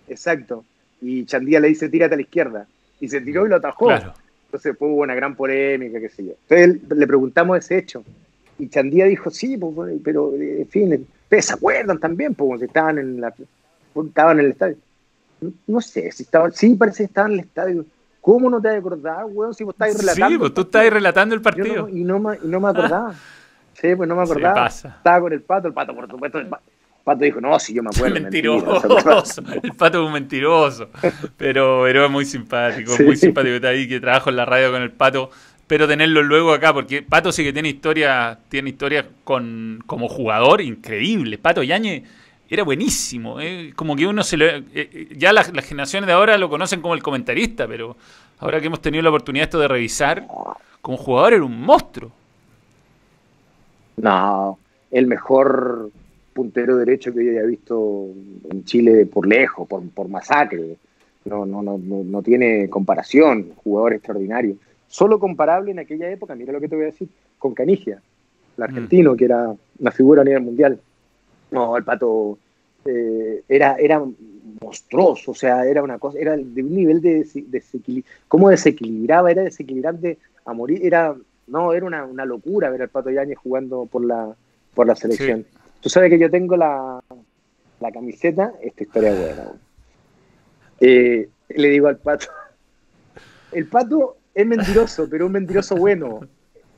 [0.09, 0.65] Exacto.
[1.01, 2.67] Y Chandía le dice, tírate a la izquierda.
[3.01, 3.87] Y se tiró y lo atajó.
[3.87, 4.15] Claro.
[4.47, 6.33] Entonces fue una gran polémica, qué sé yo.
[6.49, 8.05] Entonces le preguntamos ese hecho.
[8.59, 13.21] Y Chandía dijo, sí, pues, pero en fin, ustedes se acuerdan también, pues estaban en
[13.21, 13.35] la
[13.95, 14.77] estaban en el estadio
[15.67, 17.85] no sé, si estaban, sí, parece que estaban en el estadio.
[18.21, 19.55] ¿Cómo no te vas a acordar, weón?
[19.55, 20.29] Si vos estabas relatando.
[20.29, 21.83] Sí, pues tú estás relatando el partido.
[21.83, 23.15] No, y, no me, y no me acordaba.
[23.73, 24.55] sí, pues no me acordaba.
[24.55, 24.95] pasa.
[24.99, 26.39] Estaba con el pato, el pato, por supuesto.
[26.39, 28.21] El pato, el pato dijo, no, si yo me acuerdo.
[28.21, 29.43] Mentiroso.
[29.63, 30.89] el pato es un mentiroso.
[31.37, 33.03] Pero, pero es muy simpático, sí.
[33.03, 33.57] muy simpático.
[33.57, 35.31] Está ahí que trabajo en la radio con el pato.
[35.73, 40.61] Pero tenerlo luego acá, porque Pato sí que tiene historia, tiene historia con, como jugador
[40.61, 41.39] increíble.
[41.39, 42.03] Pato Yañez
[42.51, 43.41] era buenísimo.
[43.41, 43.73] ¿eh?
[43.75, 44.45] Como que uno se lo.
[44.45, 47.97] Eh, eh, ya las, las, generaciones de ahora lo conocen como el comentarista, pero
[48.41, 50.27] ahora que hemos tenido la oportunidad esto de revisar,
[50.83, 52.13] como jugador era un monstruo.
[53.97, 54.59] No,
[54.91, 55.91] el mejor
[56.35, 58.09] puntero derecho que yo haya visto
[58.51, 60.77] en Chile por lejos, por, por masacre.
[61.25, 64.57] No, no, no, no, no tiene comparación, jugador extraordinario.
[64.93, 68.03] Solo comparable en aquella época, mira lo que te voy a decir, con Canigia,
[68.59, 69.17] el argentino, mm.
[69.17, 70.79] que era una figura a nivel mundial.
[71.51, 72.37] No, el pato
[72.85, 74.03] eh, era, era
[74.61, 79.45] monstruoso, o sea, era una cosa, era de un nivel de desequilibrio, cómo desequilibraba, era
[79.45, 81.17] desequilibrante a morir, era,
[81.47, 84.37] no, era una, una locura ver al Pato Yáñez jugando por la,
[84.75, 85.47] por la selección.
[85.51, 85.59] Sí.
[85.81, 87.03] Tú sabes que yo tengo la,
[87.81, 89.53] la camiseta, esta historia buena.
[90.81, 92.27] Eh, le digo al Pato,
[93.53, 96.21] el Pato es mentiroso, pero un mentiroso bueno.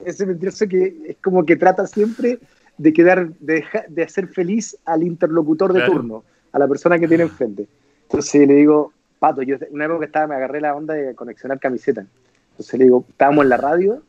[0.05, 2.38] Ese mentiroso que es como que trata siempre
[2.76, 5.92] de quedar, de, de hacer feliz al interlocutor de claro.
[5.92, 7.66] turno, a la persona que tiene enfrente.
[8.02, 12.05] Entonces le digo, Pato, yo una época estaba, me agarré la onda de conexionar camiseta.
[12.50, 14.02] Entonces le digo, estábamos en la radio,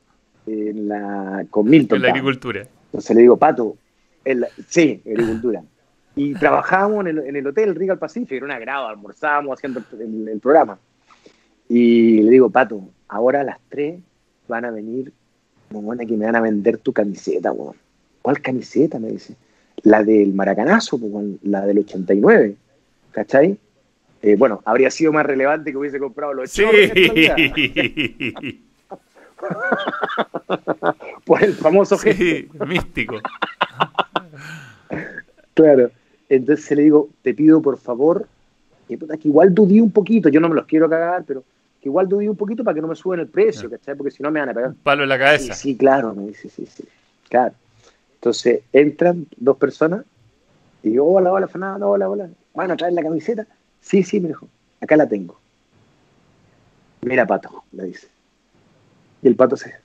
[0.48, 1.98] en la, con Milton.
[1.98, 2.68] En la agricultura.
[2.88, 3.78] Entonces le digo, Pato,
[4.68, 5.64] sí, agricultura.
[6.16, 10.28] Y trabajábamos en el, en el hotel Regal Pacific, era una grada, almorzábamos haciendo el,
[10.28, 10.80] el, programa.
[11.68, 14.00] Y le digo, Pato, ahora a las 3
[14.48, 15.12] van a venir,
[15.70, 17.76] bueno, que me van a vender tu camiseta, weón.
[18.22, 19.00] ¿Cuál camiseta?
[19.00, 19.36] Me dice.
[19.84, 21.12] La del Maracanazo, pues,
[21.44, 22.56] la del 89.
[23.12, 23.58] ¿Cachai?
[24.22, 26.64] Eh, bueno, habría sido más relevante que hubiese comprado los Sí.
[31.26, 33.20] Por el famoso sí, místico.
[35.54, 35.92] claro.
[36.30, 38.28] Entonces le digo, te pido por favor,
[38.88, 41.44] que, puta, que igual dudí un poquito, yo no me los quiero cagar, pero
[41.86, 43.94] que igual dudí un poquito para que no me suban el precio, ¿cachai?
[43.94, 44.72] Porque si no me van a pegar.
[44.72, 45.54] Un palo en la cabeza.
[45.54, 46.84] Sí, sí, claro, me dice, sí, sí.
[47.30, 47.54] Claro.
[48.16, 50.04] Entonces entran dos personas
[50.82, 52.28] y digo, hola, hola, Fernando, hola, hola.
[52.56, 53.46] Bueno, ¿traes la camiseta?
[53.82, 54.48] Sí, sí, me dijo,
[54.82, 55.40] acá la tengo.
[57.02, 58.08] Mira, pato, le dice.
[59.22, 59.76] Y el pato se.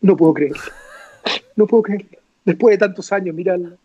[0.00, 0.54] No puedo creer.
[1.56, 2.06] No puedo creer.
[2.44, 3.78] Después de tantos años, míralo.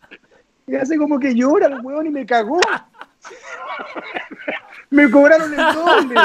[0.68, 2.60] Y hace como que llora el weón y me cagó.
[4.90, 6.14] Me cobraron el doble.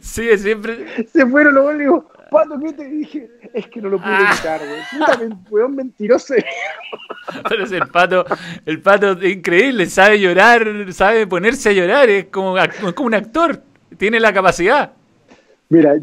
[0.00, 1.04] Sí, siempre.
[1.12, 3.28] Se fueron los goles y digo, Pato, ¿qué te dije?
[3.52, 4.30] Es que no lo pude Ah.
[4.32, 4.80] evitar, güey.
[4.92, 5.18] Puta,
[5.50, 6.34] weón mentiroso.
[7.48, 8.24] Pero es el pato,
[8.64, 13.14] el pato es increíble, sabe llorar, sabe ponerse a llorar, es como, es como un
[13.14, 13.60] actor,
[13.96, 14.92] tiene la capacidad.
[15.70, 15.96] Mira,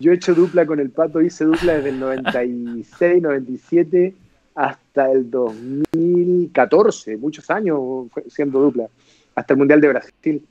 [0.00, 4.12] yo he hecho dupla con el Pato, hice dupla desde el 96, 97
[4.56, 7.78] hasta el 2014, muchos años
[8.28, 8.88] siendo dupla,
[9.34, 10.46] hasta el Mundial de Brasil.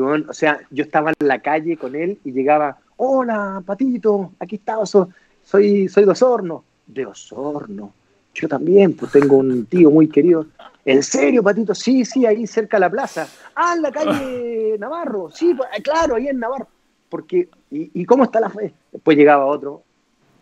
[0.00, 4.86] O sea, yo estaba en la calle con él y llegaba, hola, Patito, aquí estaba,
[4.86, 5.08] so-
[5.42, 6.62] soy, soy de Osorno.
[6.86, 7.92] De Osorno.
[8.34, 10.46] Yo también, pues tengo un tío muy querido.
[10.84, 11.74] ¿En serio, Patito?
[11.74, 13.26] Sí, sí, ahí cerca de la plaza.
[13.56, 15.30] Ah, en la calle Navarro.
[15.30, 16.68] Sí, pues, claro, ahí en Navarro.
[17.08, 18.72] Porque, ¿y, y cómo está la fe?
[18.92, 19.82] Después llegaba otro.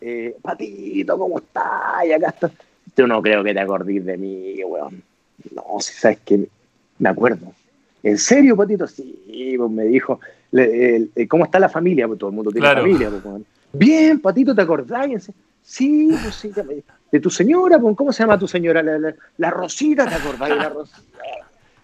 [0.00, 2.04] Eh, Patito, ¿cómo estás?
[2.06, 2.50] Y acá está.
[2.96, 5.02] Yo no creo que te acordís de mí, weón.
[5.54, 6.48] No, si sabes que
[6.98, 7.52] me acuerdo.
[8.02, 8.86] ¿En serio, Patito?
[8.86, 10.20] Sí, pues me dijo.
[10.52, 12.06] le- el- ¿Cómo está la familia?
[12.06, 12.82] Pues todo el mundo tiene Claro.
[12.82, 13.10] familia.
[13.10, 13.42] Pues.
[13.72, 15.30] Bien, Patito, ¿te acordás?
[15.62, 16.52] Sí, pues sí.
[17.10, 18.82] De tu señora, pues, ¿cómo se llama tu señora?
[18.82, 21.00] La, la- la Rosita, ¿te acordás de la Rosita?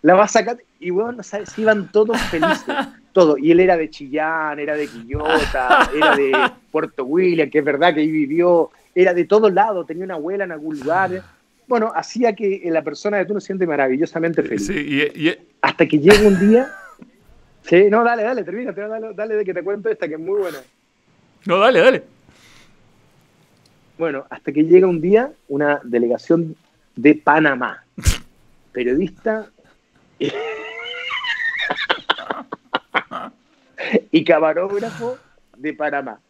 [0.02, 0.58] La vas a sacar.
[0.80, 2.74] Y bueno, no sabes, iban todos felices.
[3.12, 3.36] Todo.
[3.38, 6.32] Y él era de Chillán, era de Quillota, era de
[6.72, 10.44] Puerto William, que es verdad que ahí vivió, era de todos lados, tenía una abuela
[10.44, 11.22] en algún lugar.
[11.68, 14.66] Bueno, hacía que la persona de tú se siente maravillosamente feliz.
[14.66, 16.70] Sí, y, y- Hasta que llega un día.
[17.62, 20.40] Sí, no, dale, dale, termina, dale, dale de que te cuento esta que es muy
[20.40, 20.58] buena.
[21.46, 22.02] no, dale, dale.
[23.98, 26.56] Bueno, hasta que llega un día una delegación
[26.96, 27.84] de Panamá,
[28.72, 29.46] periodista
[34.10, 35.18] y camarógrafo
[35.56, 36.20] de Panamá.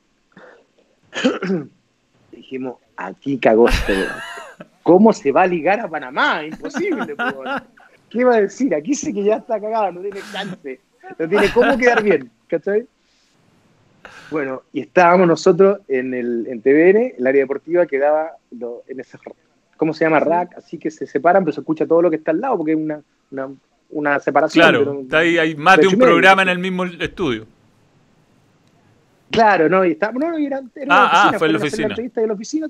[2.33, 4.07] Dijimos, aquí cagó este.
[4.83, 6.45] ¿Cómo se va a ligar a Panamá?
[6.45, 7.15] Imposible.
[8.11, 8.75] ¿Qué va a decir?
[8.75, 10.81] Aquí sí que ya está cagado, no tiene chance,
[11.19, 12.87] no tiene cómo quedar bien, ¿cachai?
[14.31, 19.19] Bueno, y estábamos nosotros en el en TVN, el área deportiva quedaba lo- en ese,
[19.77, 20.21] ¿cómo se llama?
[20.21, 22.73] Rack, así que se separan, pero se escucha todo lo que está al lado, porque
[22.73, 23.51] es una, una,
[23.93, 24.63] una separación.
[24.69, 27.47] Claro, está ahí, hay más de un programa en el mismo estudio.
[29.31, 31.87] Claro, no, y estábamos, no, era, era Ah, ah, oficina, fue en la oficina.
[31.89, 32.69] entrevista y en la oficina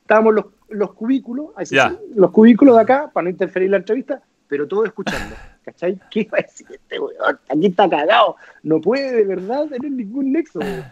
[0.00, 1.90] estábamos los, los cubículos, ahí sí, Ya.
[1.90, 5.98] sí, los cubículos de acá, para no interferir en la entrevista, pero todo escuchando, ¿cachai?
[6.10, 7.38] ¿Qué iba a decir este weón?
[7.50, 10.60] Aquí está cagado, no puede de verdad tener ningún nexo.
[10.60, 10.84] weón.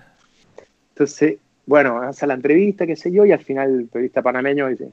[0.90, 4.90] Entonces, bueno, hace la entrevista, qué sé yo, y al final el periodista panameño dice,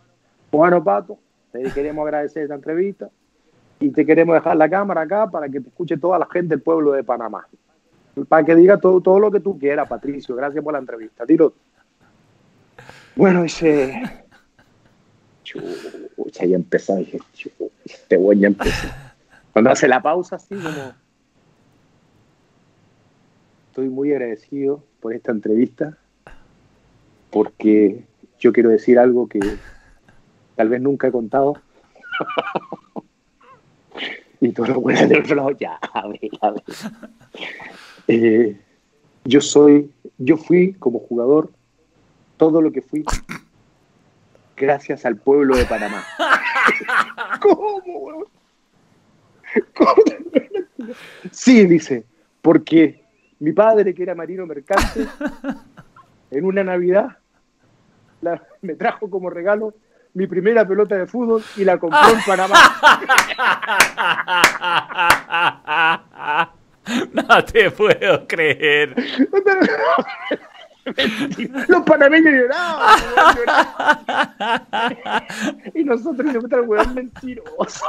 [0.52, 1.18] bueno, Pato,
[1.52, 3.10] te queremos agradecer esta entrevista
[3.80, 6.62] y te queremos dejar la cámara acá para que te escuche toda la gente del
[6.62, 7.48] pueblo de Panamá.
[8.30, 10.36] Para que diga todo, todo lo que tú quieras, Patricio.
[10.36, 11.26] Gracias por la entrevista.
[11.26, 11.54] Tiro.
[13.16, 14.24] Bueno, dice.
[15.44, 16.96] Chucha, ya empezó.
[16.96, 18.88] Dije, chucha, este güey ya empezó.
[19.52, 20.94] Cuando hace la pausa, así como.
[23.70, 25.98] Estoy muy agradecido por esta entrevista.
[27.32, 28.06] Porque
[28.40, 29.40] yo quiero decir algo que
[30.56, 31.56] tal vez nunca he contado.
[34.48, 36.64] y todos los güeyes del otro lado, ya, a ver, a ver.
[38.08, 38.60] Eh,
[39.24, 41.50] yo soy, yo fui como jugador
[42.38, 43.06] todo lo que fui
[44.58, 46.04] gracias al pueblo de Panamá.
[47.42, 48.26] ¿Cómo, weón?
[49.76, 49.94] ¿Cómo?
[51.32, 52.04] Sí, dice,
[52.42, 53.02] porque
[53.40, 55.08] mi padre, que era marino mercante,
[56.32, 57.18] en una Navidad
[58.22, 59.74] la- me trajo como regalo
[60.14, 62.56] mi primera pelota de fútbol y la compró en Panamá.
[67.14, 68.94] No te puedo creer.
[71.70, 73.00] Los panameños lloraban.
[75.74, 77.86] Y nosotros le el weón mentiroso.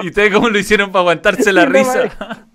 [0.00, 2.46] ¿Y ustedes cómo lo hicieron para aguantarse la risa?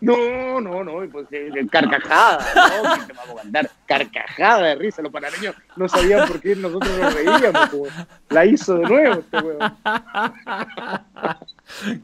[0.00, 2.94] No, no, no, pues eh, carcajada, ¿no?
[2.94, 3.70] ¿Qué te vamos a mandar?
[3.86, 5.00] Carcajada de risa.
[5.02, 7.70] Los panameños no sabían por qué nosotros nos reíamos.
[7.70, 7.92] pues.
[8.28, 9.58] La hizo de nuevo este weón.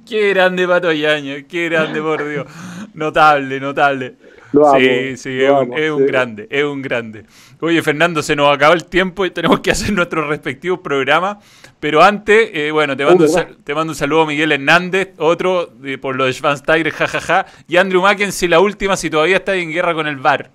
[0.09, 2.47] Qué grande Pato Yaño, qué grande, por Dios.
[2.95, 4.17] Notable, notable.
[4.53, 7.25] Lo amo, sí, sí, lo es, un, es un grande, es un grande.
[7.61, 11.39] Oye, Fernando, se nos acabó el tiempo y tenemos que hacer nuestros respectivos programas.
[11.83, 13.49] Pero antes, eh, bueno, te mando, Oh, un, ¿verdad?
[13.49, 17.45] sal- te mando un saludo a Miguel Hernández, otro de- por lo de Schwansteiger, jajaja.
[17.67, 20.49] Y Andrew Mackenzie, la última, si todavía está en guerra con el VAR.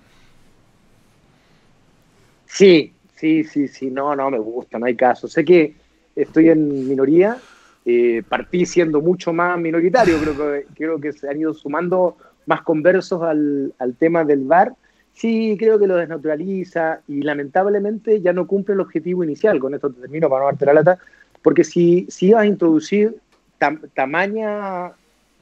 [2.45, 5.27] Sí, sí, sí, sí, no, no me gusta, no hay caso.
[5.27, 5.75] Sé que
[6.15, 7.41] estoy en minoría,
[7.83, 12.15] eh, partí siendo mucho más minoritario, creo que, creo que se han ido sumando
[12.45, 14.71] más conversos al, al tema del VAR.
[15.17, 19.59] Sí, creo que lo desnaturaliza y lamentablemente ya no cumple el objetivo inicial.
[19.59, 20.99] Con esto te termino para no darte la lata,
[21.41, 23.15] porque si, si ibas a introducir
[23.59, 24.91] tam- tamaña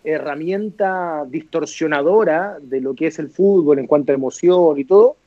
[0.05, 5.17] herramienta distorsionadora de lo que es el fútbol en cuanto a emoción y todo,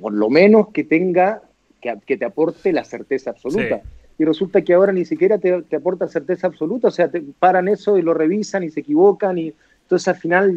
[0.00, 1.42] por lo menos que tenga,
[1.80, 3.82] que, te aporte la certeza absoluta.
[4.18, 7.96] Y resulta que ahora ni siquiera te, aporta certeza absoluta, o sea, te paran eso
[7.96, 9.54] y lo revisan y se equivocan y
[9.88, 10.54] entonces al final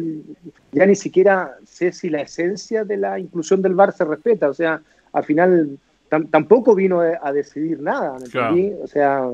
[0.72, 4.52] ya ni siquiera sé si la esencia de la inclusión del VAR se respeta, o
[4.52, 5.78] sea, al final
[6.30, 9.30] tampoco vino a, decidir nada, o sea,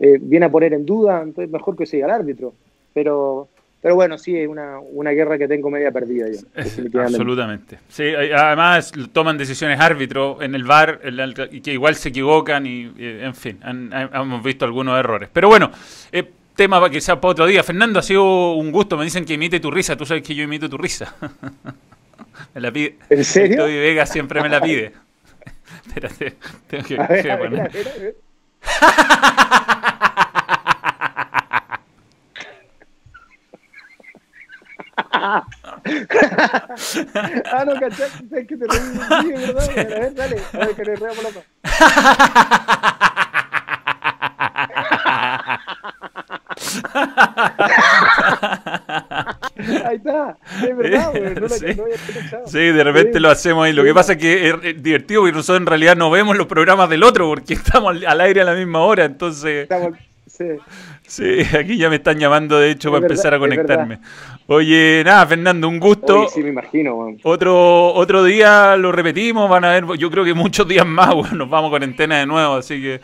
[0.00, 2.54] eh, viene a poner en duda, entonces mejor que siga el árbitro,
[2.94, 3.46] pero
[3.82, 6.38] pero bueno, sí, es una, una guerra que tengo media perdida yo.
[6.54, 7.80] Absolutamente.
[7.88, 11.00] Sí, además toman decisiones árbitros en el VAR
[11.50, 15.28] y que igual se equivocan y, en fin, hemos visto algunos errores.
[15.32, 15.72] Pero bueno,
[16.12, 17.62] eh, tema para quizás para otro día.
[17.62, 18.96] Fernando, ha sido un gusto.
[18.96, 19.96] Me dicen que imite tu risa.
[19.96, 21.14] Tú sabes que yo imito tu risa.
[22.54, 22.98] me la pide.
[23.10, 23.64] ¿En serio?
[23.64, 24.92] Vega siempre me la pide.
[25.86, 26.36] Espérate,
[26.68, 28.16] tengo que, a ver, a ver, a ver.
[37.52, 38.40] ah, no, ¿cachaste?
[38.40, 39.70] Es que te reí ¿verdad?
[39.70, 40.36] A ver, dale.
[40.52, 41.30] A ver, que le por la
[49.84, 51.34] Ahí está, es verdad, güey.
[51.34, 51.66] No, sí.
[51.76, 51.84] no
[52.46, 53.72] sí, de repente lo hacemos ahí.
[53.72, 56.88] Lo que pasa es que es divertido porque nosotros en realidad no vemos los programas
[56.88, 59.64] del otro porque estamos al aire a la misma hora, entonces.
[59.64, 60.44] Estamos, sí.
[61.06, 63.98] Sí, aquí ya me están llamando, de hecho, para empezar a conectarme.
[64.46, 66.28] Oye, nada, Fernando, un gusto.
[66.28, 67.14] sí, me imagino.
[67.22, 71.36] Otro, otro día lo repetimos, van a ver, yo creo que muchos días más, bueno,
[71.36, 73.00] nos vamos a cuarentena de nuevo, así que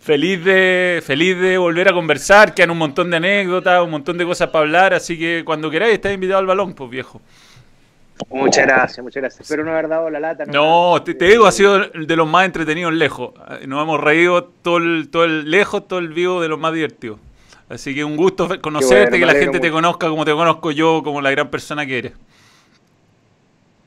[0.00, 4.24] feliz de, feliz de volver a conversar, quedan un montón de anécdotas, un montón de
[4.24, 7.20] cosas para hablar, así que cuando queráis estás invitado al balón, pues viejo.
[8.30, 9.42] Muchas gracias, muchas gracias.
[9.42, 10.44] Espero no haber dado la lata.
[10.46, 13.32] No, te, digo, ha sido de los más entretenidos lejos.
[13.66, 17.20] Nos hemos reído todo el, todo el lejos, todo el vivo de los más divertidos.
[17.68, 21.20] Así que un gusto conocerte, que la gente te conozca como te conozco yo, como
[21.20, 22.12] la gran persona que eres.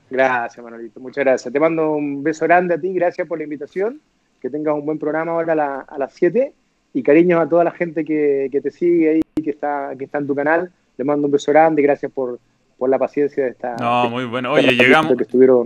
[0.10, 1.00] Gracias, Manolito.
[1.00, 1.52] Muchas gracias.
[1.52, 2.94] Te mando un beso grande a ti.
[2.94, 4.00] Gracias por la invitación.
[4.42, 6.54] Que tengas un buen programa ahora a, las 7.
[6.94, 10.28] Y cariños a toda la gente que, te sigue ahí, que está, que está en
[10.28, 10.72] tu canal.
[10.98, 11.82] Te mando un beso grande.
[11.82, 12.40] Gracias por,
[12.80, 13.76] la paciencia de esta.
[13.76, 14.52] No, muy bueno.
[14.52, 15.16] Oye, llegamos,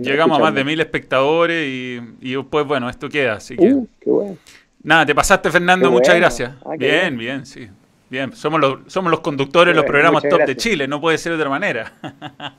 [0.02, 3.34] llegamos a más de mil espectadores y, y pues bueno, esto queda.
[3.34, 3.72] Así que.
[3.72, 4.36] Uh, qué bueno.
[4.82, 5.90] Nada, te pasaste, Fernando.
[5.90, 6.52] muchas gracias.
[6.64, 7.68] Ah, bien, bien, sí.
[8.08, 11.32] Bien, somos los, somos los conductores de los programas top de Chile, no puede ser
[11.32, 11.92] de otra manera.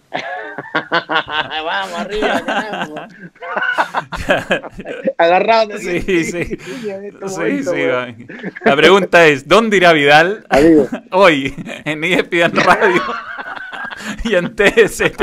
[0.74, 2.38] Vamos, arriba,
[5.18, 5.78] Agarrado.
[5.78, 6.24] Sí, sí.
[6.26, 6.58] sí,
[7.64, 7.88] sí
[8.66, 10.46] La pregunta es, ¿dónde irá Vidal
[11.12, 13.02] hoy en ESPN Radio
[14.24, 15.22] y en TST?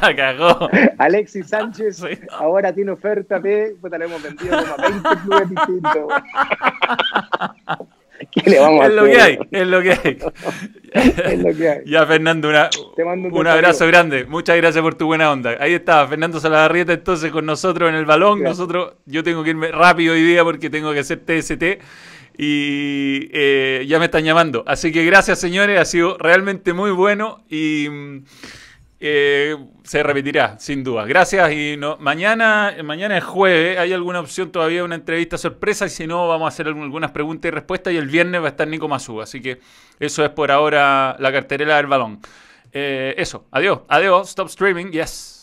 [0.00, 0.70] La cagó.
[0.98, 6.12] Alexis Sánchez ahora tiene oferta de, pues la hemos vendido como a 20 clubes distintos.
[8.44, 10.18] es lo que hay, es lo que hay.
[10.92, 11.78] es lo que hay.
[11.86, 12.50] Ya, Fernando,
[13.32, 14.24] un, abrazo grande.
[14.24, 15.56] Muchas gracias por tu buena onda.
[15.58, 18.42] Ahí está, Fernando Saladarrieta, entonces con nosotros en el balón.
[18.42, 21.62] Nosotros, yo tengo que irme rápido hoy día porque tengo que hacer TST
[22.36, 24.64] y eh, ya me están llamando.
[24.66, 25.80] Así que gracias, señores.
[25.80, 27.88] Ha sido realmente muy bueno y.
[28.98, 31.04] Eh, se repetirá, sin duda.
[31.04, 36.06] Gracias y mañana, mañana es jueves, hay alguna opción todavía una entrevista sorpresa y si
[36.06, 38.88] no vamos a hacer algunas preguntas y respuestas y el viernes va a estar Nico
[38.88, 39.60] Mazú, así que
[40.00, 42.20] eso es por ahora la carterera del balón.
[42.72, 45.35] Eh, eso, adiós, adiós, stop streaming, yes.